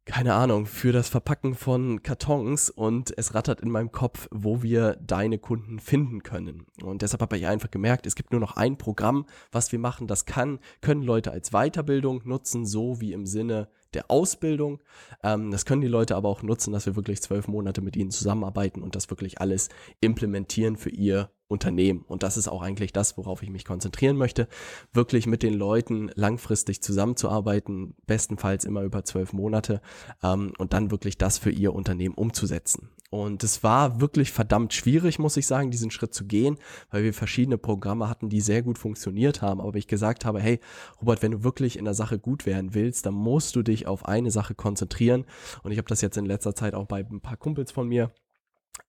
keine 0.05 0.33
Ahnung, 0.33 0.65
für 0.65 0.91
das 0.91 1.07
Verpacken 1.07 1.53
von 1.53 2.01
Kartons 2.01 2.69
und 2.69 3.13
es 3.17 3.35
rattert 3.35 3.62
in 3.62 3.69
meinem 3.69 3.91
Kopf, 3.91 4.27
wo 4.31 4.63
wir 4.63 4.95
deine 4.95 5.38
Kunden 5.38 5.79
finden 5.79 6.23
können. 6.23 6.65
Und 6.81 7.03
deshalb 7.03 7.21
habe 7.21 7.38
ich 7.38 7.45
einfach 7.45 7.69
gemerkt, 7.69 8.07
es 8.07 8.15
gibt 8.15 8.31
nur 8.31 8.41
noch 8.41 8.55
ein 8.55 8.77
Programm, 8.77 9.25
was 9.51 9.71
wir 9.71 9.79
machen. 9.79 10.07
Das 10.07 10.25
kann, 10.25 10.59
können 10.81 11.03
Leute 11.03 11.31
als 11.31 11.51
Weiterbildung 11.51 12.21
nutzen, 12.25 12.65
so 12.65 12.99
wie 12.99 13.13
im 13.13 13.25
Sinne 13.25 13.69
der 13.93 14.09
Ausbildung. 14.09 14.81
Ähm, 15.23 15.51
das 15.51 15.65
können 15.65 15.81
die 15.81 15.88
Leute 15.88 16.15
aber 16.15 16.29
auch 16.29 16.41
nutzen, 16.41 16.73
dass 16.73 16.85
wir 16.85 16.95
wirklich 16.95 17.21
zwölf 17.21 17.47
Monate 17.47 17.81
mit 17.81 17.95
ihnen 17.95 18.12
zusammenarbeiten 18.12 18.81
und 18.81 18.95
das 18.95 19.09
wirklich 19.09 19.41
alles 19.41 19.69
implementieren 20.01 20.75
für 20.75 20.89
ihr 20.89 21.29
Unternehmen. 21.49 22.05
Und 22.07 22.23
das 22.23 22.38
ist 22.38 22.47
auch 22.47 22.62
eigentlich 22.62 22.93
das, 22.93 23.17
worauf 23.17 23.43
ich 23.43 23.49
mich 23.49 23.65
konzentrieren 23.65 24.15
möchte, 24.15 24.47
wirklich 24.93 25.25
mit 25.25 25.43
den 25.43 25.55
Leuten 25.55 26.12
langfristig 26.13 26.81
zusammenzuarbeiten, 26.81 27.95
bestenfalls 28.05 28.65
immer 28.65 28.83
über 28.83 29.03
zwölf 29.03 29.33
Monate 29.33 29.81
ähm, 30.23 30.53
und 30.59 30.73
dann 30.73 30.91
wirklich 30.91 31.17
das 31.17 31.39
für 31.39 31.49
ihr 31.49 31.73
Unternehmen 31.73 32.13
umzusetzen. 32.13 32.89
Und 33.09 33.43
es 33.43 33.63
war 33.63 33.99
wirklich 33.99 34.31
verdammt 34.31 34.73
schwierig, 34.73 35.17
muss 35.17 35.38
ich 35.38 35.47
sagen, 35.47 35.71
diesen 35.71 35.89
Schritt 35.89 36.13
zu 36.13 36.25
gehen, 36.25 36.59
weil 36.91 37.03
wir 37.03 37.13
verschiedene 37.15 37.57
Programme 37.57 38.07
hatten, 38.07 38.29
die 38.29 38.41
sehr 38.41 38.62
gut 38.62 38.77
funktioniert 38.77 39.41
haben. 39.41 39.59
Aber 39.59 39.75
ich 39.75 39.88
gesagt 39.88 40.25
habe, 40.25 40.39
hey, 40.39 40.59
Robert, 41.01 41.23
wenn 41.23 41.31
du 41.31 41.43
wirklich 41.43 41.79
in 41.79 41.85
der 41.85 41.95
Sache 41.95 42.19
gut 42.19 42.45
werden 42.45 42.75
willst, 42.75 43.07
dann 43.07 43.15
musst 43.15 43.55
du 43.55 43.63
dich 43.63 43.88
auf 43.88 44.05
eine 44.05 44.29
Sache 44.29 44.53
konzentrieren. 44.53 45.25
Und 45.63 45.71
ich 45.71 45.79
habe 45.79 45.88
das 45.88 46.01
jetzt 46.01 46.17
in 46.17 46.27
letzter 46.27 46.53
Zeit 46.53 46.75
auch 46.75 46.85
bei 46.85 46.99
ein 46.99 47.21
paar 47.21 47.38
Kumpels 47.38 47.71
von 47.71 47.88
mir 47.88 48.12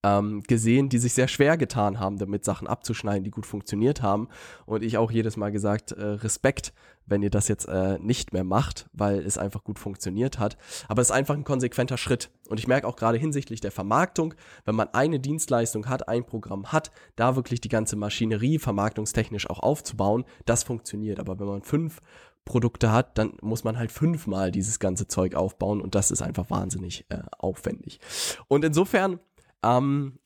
ähm, 0.03 0.43
gesehen, 0.43 0.89
die 0.89 0.99
sich 0.99 1.15
sehr 1.15 1.29
schwer 1.29 1.57
getan 1.57 2.01
haben, 2.01 2.19
damit 2.19 2.45
Sachen 2.45 2.67
abzuschneiden, 2.67 3.25
die 3.25 3.31
gut 3.31 3.47
funktioniert 3.47 4.03
haben. 4.03 4.29
Und 4.67 4.83
ich 4.83 4.99
auch 4.99 5.11
jedes 5.11 5.37
Mal 5.37 5.53
gesagt, 5.53 5.93
äh, 5.93 6.05
Respekt, 6.05 6.73
wenn 7.07 7.23
ihr 7.23 7.31
das 7.31 7.49
jetzt 7.49 7.67
äh, 7.67 7.99
nicht 7.99 8.33
mehr 8.33 8.45
macht, 8.45 8.89
weil 8.93 9.19
es 9.21 9.37
einfach 9.37 9.65
gut 9.65 9.79
funktioniert 9.79 10.39
hat. 10.39 10.57
Aber 10.89 11.03
es 11.03 11.09
ist 11.09 11.15
einfach 11.15 11.35
ein 11.35 11.45
konsequenter 11.45 11.99
Schritt. 11.99 12.31
Und 12.49 12.59
ich 12.59 12.69
merke 12.69 12.87
auch 12.87 12.97
gerade 12.97 13.19
hinsichtlich 13.19 13.61
der 13.61 13.73
Vermarktung, 13.73 14.35
wenn 14.65 14.75
man 14.75 14.89
eine 14.95 15.21
Dienstleistung 15.21 15.89
hat, 15.89 16.09
ein 16.09 16.25
Programm 16.25 16.73
hat, 16.73 16.91
da 17.17 17.37
wirklich 17.37 17.61
die 17.61 17.69
ganze 17.69 17.97
Maschinerie 17.97 18.59
vermarktungstechnisch 18.59 19.51
auch 19.51 19.61
aufzubauen, 19.61 20.25
das 20.47 20.63
funktioniert. 20.63 21.21
Aber 21.21 21.39
wenn 21.39 21.47
man 21.47 21.63
fünf 21.63 22.01
Produkte 22.45 22.91
hat, 22.91 23.17
dann 23.19 23.35
muss 23.43 23.65
man 23.65 23.79
halt 23.79 23.93
fünfmal 23.93 24.51
dieses 24.51 24.79
ganze 24.79 25.07
Zeug 25.07 25.35
aufbauen 25.35 25.81
und 25.81 25.95
das 25.95 26.11
ist 26.11 26.23
einfach 26.23 26.51
wahnsinnig 26.51 27.05
äh, 27.09 27.19
aufwendig. 27.39 28.01
Und 28.49 28.65
insofern 28.65 29.21
ähm, 29.63 30.19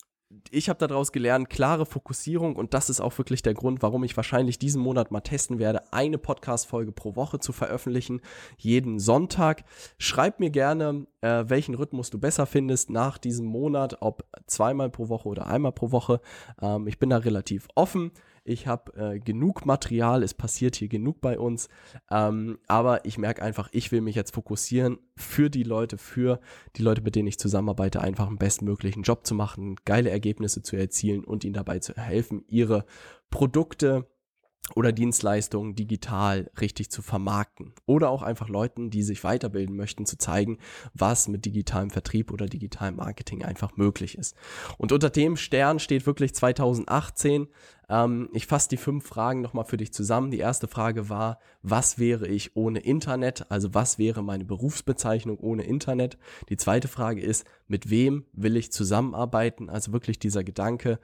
ich 0.51 0.69
habe 0.69 0.87
daraus 0.87 1.13
gelernt, 1.13 1.51
klare 1.51 1.87
Fokussierung 1.87 2.57
und 2.57 2.75
das 2.75 2.91
ist 2.91 3.01
auch 3.01 3.17
wirklich 3.19 3.43
der 3.43 3.55
Grund, 3.55 3.83
warum 3.83 4.05
ich 4.05 4.17
wahrscheinlich 4.17 4.59
diesen 4.59 4.83
Monat 4.83 5.11
mal 5.11 5.21
testen 5.21 5.59
werde, 5.59 5.93
eine 5.93 6.19
Podcast-Folge 6.19 6.93
pro 6.93 7.17
Woche 7.17 7.39
zu 7.39 7.53
veröffentlichen, 7.53 8.21
jeden 8.57 8.99
Sonntag. 8.99 9.65
Schreib 9.99 10.41
mir 10.41 10.51
gerne, 10.51 11.07
äh, 11.21 11.45
welchen 11.47 11.75
Rhythmus 11.75 12.11
du 12.11 12.19
besser 12.19 12.47
findest 12.47 12.91
nach 12.91 13.19
diesem 13.19 13.47
Monat, 13.47 13.99
ob 14.01 14.25
zweimal 14.47 14.91
pro 14.91 15.09
Woche 15.09 15.29
oder 15.29 15.47
einmal 15.47 15.73
pro 15.73 15.93
Woche. 15.93 16.21
Ähm, 16.61 16.87
ich 16.87 16.99
bin 16.99 17.11
da 17.11 17.19
relativ 17.19 17.69
offen. 17.75 18.11
Ich 18.45 18.67
habe 18.67 18.93
äh, 18.95 19.19
genug 19.19 19.65
Material, 19.65 20.23
es 20.23 20.35
passiert 20.35 20.77
hier 20.77 20.89
genug 20.89 21.23
bei 21.23 21.39
uns. 21.39 21.69
Ähm, 22.11 22.59
aber 22.69 23.07
ich 23.07 23.17
merke 23.17 23.43
einfach, 23.43 23.71
ich 23.73 23.91
will 23.91 24.03
mich 24.03 24.15
jetzt 24.15 24.35
fokussieren 24.35 24.99
für 25.17 25.49
die 25.49 25.63
Leute, 25.63 25.97
für 25.97 26.41
die 26.77 26.83
Leute, 26.83 27.01
mit 27.01 27.17
denen 27.17 27.29
ich 27.29 27.39
zusammenarbeite, 27.39 28.03
einfach 28.03 28.27
einen 28.27 28.37
bestmöglichen 28.37 29.03
Job 29.03 29.27
zu 29.27 29.35
machen, 29.35 29.77
geile 29.87 30.11
Ergebnisse 30.11 30.63
zu 30.63 30.77
erzielen 30.77 31.25
und 31.25 31.45
ihnen 31.45 31.55
dabei 31.55 31.79
zu 31.79 31.95
helfen, 31.95 32.45
ihre 32.47 32.85
Produkte 33.31 34.07
oder 34.75 34.93
Dienstleistungen 34.93 35.75
digital 35.75 36.51
richtig 36.61 36.91
zu 36.91 37.03
vermarkten. 37.03 37.75
Oder 37.87 38.09
auch 38.09 38.23
einfach 38.23 38.49
Leuten, 38.49 38.91
die 38.91 39.03
sich 39.03 39.23
weiterbilden 39.23 39.77
möchten, 39.77 40.07
zu 40.07 40.17
zeigen, 40.17 40.59
was 40.95 41.29
mit 41.29 41.45
digitalem 41.45 41.91
Vertrieb 41.91 42.33
oder 42.33 42.47
digitalem 42.47 42.97
Marketing 42.97 43.45
einfach 43.45 43.77
möglich 43.77 44.17
ist. 44.17 44.35
Und 44.79 44.91
unter 44.91 45.11
dem 45.11 45.37
Stern 45.37 45.79
steht 45.79 46.07
wirklich 46.07 46.35
2018. 46.35 47.49
Ähm, 47.91 48.31
ich 48.33 48.47
fasse 48.47 48.71
die 48.71 48.79
fünf 48.79 49.07
Fragen 49.07 49.43
nochmal 49.43 49.67
für 49.67 49.77
dich 49.77 49.93
zusammen. 49.93 50.31
Die 50.31 50.39
erste 50.39 50.67
Frage 50.67 51.11
war, 51.11 51.39
was 51.63 51.99
wäre 51.99 52.27
ich 52.27 52.57
ohne 52.57 52.81
Internet? 52.81 53.51
Also 53.51 53.75
was 53.75 53.99
wäre 53.99 54.23
meine 54.23 54.47
Berufsbezeichnung 54.47 55.39
ohne 55.39 55.65
Internet? 55.65 56.17
Die 56.49 56.57
zweite 56.57 56.89
Frage 56.89 57.21
ist, 57.21 57.47
mit 57.69 57.91
wem 57.91 58.25
will 58.33 58.57
ich 58.57 58.73
zusammenarbeiten? 58.73 59.69
Also 59.69 59.93
wirklich 59.93 60.19
dieser 60.19 60.43
Gedanke, 60.43 60.99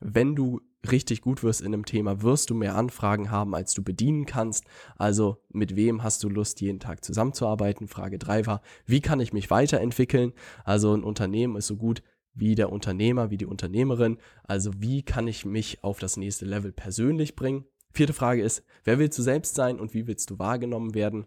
wenn 0.00 0.36
du 0.36 0.60
richtig 0.92 1.20
gut 1.20 1.42
wirst 1.42 1.60
in 1.60 1.68
einem 1.68 1.84
Thema, 1.84 2.22
wirst 2.22 2.50
du 2.50 2.54
mehr 2.54 2.76
Anfragen 2.76 3.30
haben, 3.30 3.54
als 3.54 3.74
du 3.74 3.82
bedienen 3.82 4.26
kannst. 4.26 4.64
Also 4.96 5.38
mit 5.50 5.76
wem 5.76 6.02
hast 6.02 6.22
du 6.24 6.28
Lust, 6.28 6.60
jeden 6.60 6.80
Tag 6.80 7.04
zusammenzuarbeiten? 7.04 7.88
Frage 7.88 8.18
3 8.18 8.46
war, 8.46 8.62
wie 8.84 9.00
kann 9.00 9.20
ich 9.20 9.32
mich 9.32 9.50
weiterentwickeln? 9.50 10.32
Also 10.64 10.94
ein 10.94 11.04
Unternehmen 11.04 11.56
ist 11.56 11.66
so 11.66 11.76
gut 11.76 12.02
wie 12.34 12.54
der 12.54 12.70
Unternehmer, 12.70 13.30
wie 13.30 13.38
die 13.38 13.46
Unternehmerin. 13.46 14.18
Also 14.44 14.70
wie 14.78 15.02
kann 15.02 15.26
ich 15.26 15.44
mich 15.44 15.82
auf 15.82 15.98
das 15.98 16.16
nächste 16.16 16.44
Level 16.44 16.72
persönlich 16.72 17.34
bringen? 17.34 17.64
Vierte 17.92 18.12
Frage 18.12 18.42
ist, 18.42 18.62
wer 18.84 18.98
willst 18.98 19.18
du 19.18 19.22
selbst 19.22 19.54
sein 19.54 19.80
und 19.80 19.94
wie 19.94 20.06
willst 20.06 20.30
du 20.30 20.38
wahrgenommen 20.38 20.94
werden? 20.94 21.26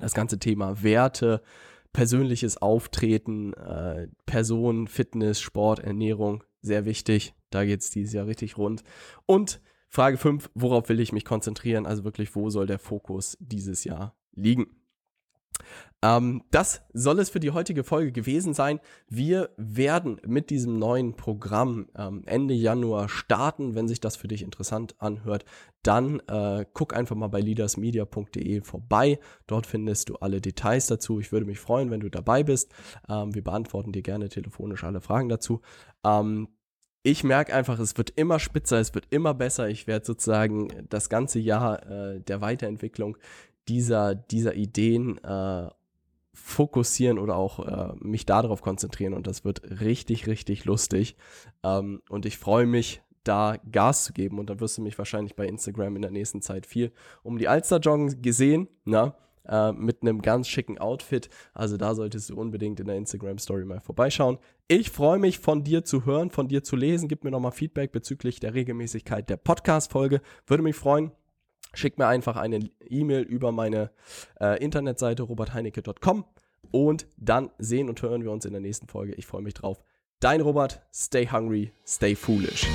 Das 0.00 0.14
ganze 0.14 0.38
Thema 0.38 0.82
Werte, 0.82 1.42
persönliches 1.92 2.58
Auftreten, 2.58 3.52
äh, 3.54 4.06
Person, 4.26 4.86
Fitness, 4.86 5.40
Sport, 5.40 5.80
Ernährung, 5.80 6.44
sehr 6.62 6.84
wichtig. 6.84 7.34
Da 7.50 7.64
geht 7.64 7.80
es 7.80 7.90
dieses 7.90 8.12
Jahr 8.12 8.26
richtig 8.26 8.56
rund. 8.58 8.82
Und 9.26 9.60
Frage 9.88 10.18
5, 10.18 10.50
worauf 10.54 10.88
will 10.88 11.00
ich 11.00 11.12
mich 11.12 11.24
konzentrieren? 11.24 11.86
Also 11.86 12.04
wirklich, 12.04 12.34
wo 12.36 12.50
soll 12.50 12.66
der 12.66 12.78
Fokus 12.78 13.36
dieses 13.40 13.84
Jahr 13.84 14.16
liegen? 14.32 14.66
Ähm, 16.00 16.44
das 16.52 16.82
soll 16.92 17.18
es 17.18 17.30
für 17.30 17.40
die 17.40 17.50
heutige 17.50 17.82
Folge 17.82 18.12
gewesen 18.12 18.54
sein. 18.54 18.78
Wir 19.08 19.50
werden 19.56 20.20
mit 20.24 20.50
diesem 20.50 20.78
neuen 20.78 21.16
Programm 21.16 21.88
ähm, 21.96 22.22
Ende 22.26 22.54
Januar 22.54 23.08
starten. 23.08 23.74
Wenn 23.74 23.88
sich 23.88 24.00
das 24.00 24.14
für 24.14 24.28
dich 24.28 24.42
interessant 24.42 24.94
anhört, 25.00 25.44
dann 25.82 26.20
äh, 26.28 26.64
guck 26.72 26.94
einfach 26.94 27.16
mal 27.16 27.28
bei 27.28 27.40
leadersmedia.de 27.40 28.60
vorbei. 28.60 29.18
Dort 29.46 29.66
findest 29.66 30.08
du 30.08 30.16
alle 30.16 30.40
Details 30.40 30.86
dazu. 30.86 31.18
Ich 31.18 31.32
würde 31.32 31.46
mich 31.46 31.58
freuen, 31.58 31.90
wenn 31.90 32.00
du 32.00 32.10
dabei 32.10 32.44
bist. 32.44 32.72
Ähm, 33.08 33.34
wir 33.34 33.42
beantworten 33.42 33.92
dir 33.92 34.02
gerne 34.02 34.28
telefonisch 34.28 34.84
alle 34.84 35.00
Fragen 35.00 35.28
dazu. 35.28 35.62
Ich 37.08 37.24
merke 37.24 37.54
einfach, 37.54 37.78
es 37.78 37.96
wird 37.96 38.10
immer 38.16 38.38
spitzer, 38.38 38.78
es 38.78 38.94
wird 38.94 39.06
immer 39.08 39.32
besser. 39.32 39.70
Ich 39.70 39.86
werde 39.86 40.04
sozusagen 40.04 40.68
das 40.90 41.08
ganze 41.08 41.38
Jahr 41.38 41.82
äh, 41.90 42.20
der 42.20 42.42
Weiterentwicklung 42.42 43.16
dieser, 43.66 44.14
dieser 44.14 44.54
Ideen 44.56 45.16
äh, 45.24 45.70
fokussieren 46.34 47.18
oder 47.18 47.36
auch 47.36 47.66
äh, 47.66 47.94
mich 48.00 48.26
darauf 48.26 48.60
konzentrieren 48.60 49.14
und 49.14 49.26
das 49.26 49.42
wird 49.42 49.80
richtig, 49.80 50.26
richtig 50.26 50.66
lustig. 50.66 51.16
Ähm, 51.62 52.02
und 52.10 52.26
ich 52.26 52.36
freue 52.36 52.66
mich, 52.66 53.00
da 53.24 53.56
Gas 53.72 54.04
zu 54.04 54.12
geben 54.12 54.38
und 54.38 54.50
dann 54.50 54.60
wirst 54.60 54.76
du 54.76 54.82
mich 54.82 54.98
wahrscheinlich 54.98 55.34
bei 55.34 55.46
Instagram 55.46 55.96
in 55.96 56.02
der 56.02 56.10
nächsten 56.10 56.42
Zeit 56.42 56.66
viel 56.66 56.92
um 57.22 57.38
die 57.38 57.48
Alster 57.48 57.78
joggen 57.78 58.20
gesehen, 58.20 58.68
na, 58.84 59.16
äh, 59.48 59.72
mit 59.72 60.02
einem 60.02 60.22
ganz 60.22 60.48
schicken 60.48 60.78
Outfit. 60.78 61.28
Also 61.54 61.76
da 61.76 61.94
solltest 61.94 62.30
du 62.30 62.36
unbedingt 62.36 62.80
in 62.80 62.86
der 62.86 62.96
Instagram 62.96 63.38
Story 63.38 63.64
mal 63.64 63.80
vorbeischauen. 63.80 64.38
Ich 64.68 64.90
freue 64.90 65.18
mich 65.18 65.38
von 65.38 65.64
dir 65.64 65.84
zu 65.84 66.04
hören, 66.04 66.30
von 66.30 66.48
dir 66.48 66.62
zu 66.62 66.76
lesen. 66.76 67.08
Gib 67.08 67.24
mir 67.24 67.30
nochmal 67.30 67.52
Feedback 67.52 67.92
bezüglich 67.92 68.40
der 68.40 68.54
Regelmäßigkeit 68.54 69.28
der 69.28 69.36
Podcast-Folge. 69.36 70.20
Würde 70.46 70.62
mich 70.62 70.76
freuen. 70.76 71.12
Schick 71.74 71.98
mir 71.98 72.06
einfach 72.06 72.36
eine 72.36 72.70
E-Mail 72.88 73.22
über 73.22 73.52
meine 73.52 73.90
äh, 74.40 74.62
Internetseite 74.62 75.22
robertheinecke.com 75.22 76.24
und 76.70 77.06
dann 77.16 77.50
sehen 77.58 77.88
und 77.88 78.00
hören 78.02 78.24
wir 78.24 78.32
uns 78.32 78.44
in 78.44 78.52
der 78.52 78.60
nächsten 78.60 78.88
Folge. 78.88 79.14
Ich 79.14 79.26
freue 79.26 79.42
mich 79.42 79.54
drauf. 79.54 79.82
Dein 80.20 80.40
Robert, 80.40 80.82
stay 80.92 81.28
hungry, 81.28 81.72
stay 81.86 82.14
foolish. 82.14 82.66